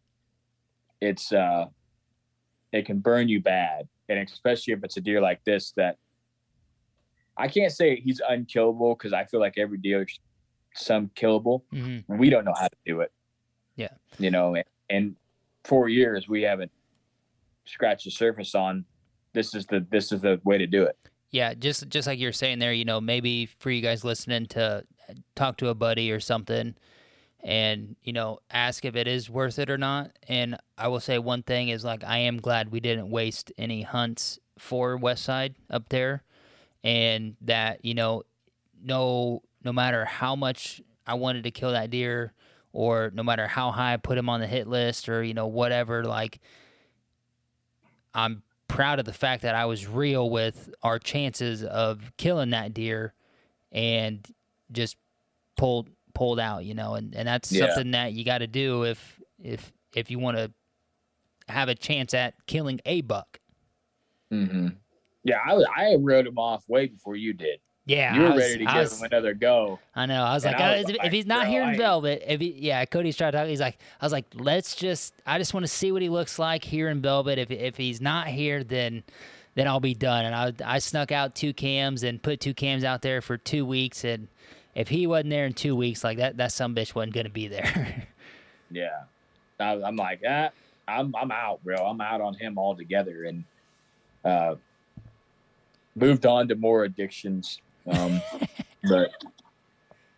[1.00, 1.66] it's uh
[2.72, 5.96] it can burn you bad and especially if it's a deer like this that
[7.36, 10.06] i can't say he's unkillable because i feel like every deer
[10.74, 13.12] some killable hmm we don't know how to do it
[13.76, 13.88] Yeah.
[14.18, 15.16] you know and, and
[15.64, 16.70] four years we haven't
[17.64, 18.84] scratched the surface on
[19.32, 20.96] this is the this is the way to do it
[21.30, 24.84] Yeah, just just like you're saying there, you know, maybe for you guys listening to
[25.34, 26.74] talk to a buddy or something
[27.42, 30.12] and, you know, ask if it is worth it or not.
[30.28, 33.82] And I will say one thing is like I am glad we didn't waste any
[33.82, 36.22] hunts for West Side up there
[36.84, 38.22] and that, you know,
[38.82, 42.32] no no matter how much I wanted to kill that deer
[42.72, 45.46] or no matter how high I put him on the hit list or, you know,
[45.46, 46.40] whatever, like
[48.14, 52.74] I'm proud of the fact that I was real with our chances of killing that
[52.74, 53.14] deer
[53.72, 54.26] and
[54.72, 54.96] just
[55.56, 57.66] pulled pulled out, you know, and, and that's Yeah.
[57.66, 60.52] something that you got to do if if if you want to
[61.48, 63.38] have a chance at killing a buck.
[64.32, 64.68] mm-hmm.
[65.24, 68.64] yeah I, I wrote him off way before you did Yeah, you were was- ready
[68.64, 70.22] to I give was- him another go I know.
[70.24, 71.76] I was And like, I uh, was if, like, if he's not bro, here in
[71.76, 73.46] Velvet, if he, yeah, Cody's trying to talk.
[73.46, 76.38] He's like, I was like, let's just, I just want to see what he looks
[76.38, 77.38] like here in Velvet.
[77.38, 79.02] If if he's not here, then
[79.54, 80.24] then I'll be done.
[80.24, 83.66] And I I snuck out two cams and put two cams out there for two
[83.66, 84.02] weeks.
[84.04, 84.28] And
[84.74, 87.48] if he wasn't there in two weeks, like that, that some bitch wasn't gonna be
[87.48, 88.06] there.
[88.70, 89.02] Yeah.
[89.60, 90.48] I, I'm like, ah,
[90.88, 91.76] I'm I'm out, bro.
[91.76, 93.44] I'm out on him altogether, and
[94.24, 94.56] uh,
[95.94, 97.60] moved on to more addictions.
[97.90, 98.20] Um,
[98.88, 99.10] but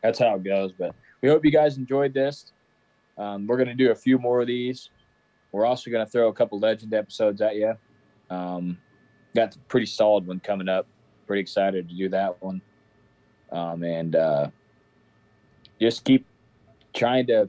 [0.02, 0.72] that's how it goes.
[0.72, 2.52] But we hope you guys enjoyed this.
[3.18, 4.90] Um, we're gonna do a few more of these.
[5.52, 7.74] We're also gonna throw a couple legend episodes at you.
[8.30, 8.78] Um,
[9.34, 10.86] got a pretty solid one coming up.
[11.26, 12.60] Pretty excited to do that one.
[13.52, 14.50] Um, and uh,
[15.80, 16.26] just keep
[16.94, 17.48] trying to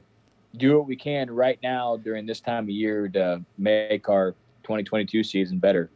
[0.56, 4.32] do what we can right now during this time of year to make our
[4.62, 5.90] 2022 season better.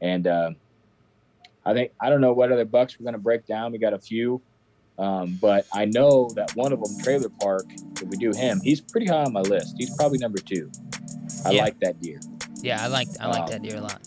[0.00, 0.50] And uh,
[1.64, 3.72] I think I don't know what other bucks we're going to break down.
[3.72, 4.42] We got a few,
[4.98, 7.66] um, but I know that one of them, Trailer Park,
[8.00, 9.74] if we do him, he's pretty high on my list.
[9.78, 10.70] He's probably number two.
[11.44, 11.62] I Yeah.
[11.62, 12.20] like that deer.
[12.62, 14.00] yeah, I like I like Um, that deer a lot.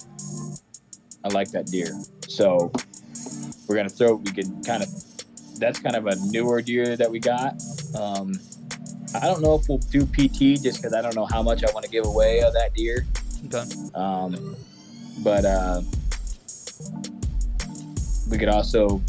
[1.23, 1.90] I like that deer.
[2.27, 2.72] So
[3.68, 4.15] we're gonna throw.
[4.15, 4.90] We can kind of.
[5.57, 7.61] That's kind of a newer deer that we got.
[7.98, 8.34] Um,
[9.15, 11.72] I don't know if we'll do PT just because I don't know how much I
[11.72, 13.06] want to give away of that deer.
[13.45, 13.64] Okay.
[13.95, 14.57] Um,
[15.23, 15.82] but uh,
[18.30, 19.02] we could also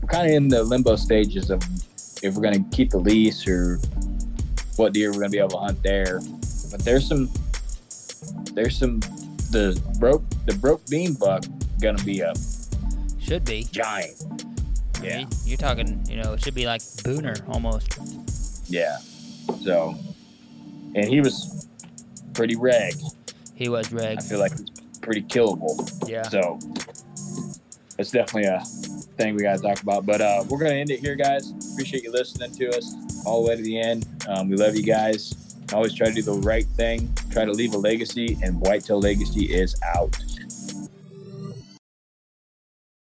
[0.00, 1.62] we're kind of in the limbo stages of
[2.22, 3.78] if we're going to keep the lease or
[4.76, 6.20] what deer we're going to be able to hunt there.
[6.70, 7.28] But there's some
[8.54, 9.00] there's some
[9.50, 11.44] the broke the broke bean buck
[11.80, 12.32] going to be a
[13.20, 13.64] Should be.
[13.70, 14.22] giant.
[15.00, 15.16] I Yeah.
[15.18, 17.98] mean, You're talking, you know, it should be like Booner almost.
[18.70, 18.98] Yeah.
[19.64, 19.96] So,
[20.94, 21.66] and he was
[22.34, 22.94] pretty reg.
[23.54, 24.18] He was reg.
[24.18, 25.76] I feel like he's pretty killable.
[26.08, 26.22] Yeah.
[26.28, 26.58] So
[27.98, 28.60] it's definitely a
[29.16, 30.06] thing we got to talk about.
[30.06, 31.52] But uh, we're going to end it here, guys.
[31.72, 32.94] Appreciate you listening to us
[33.26, 34.06] all the way to the end.
[34.28, 35.34] Um, we love you guys.
[35.72, 39.54] Always try to do the right thing, try to leave a legacy, and Whitetail Legacy
[39.54, 40.18] is out.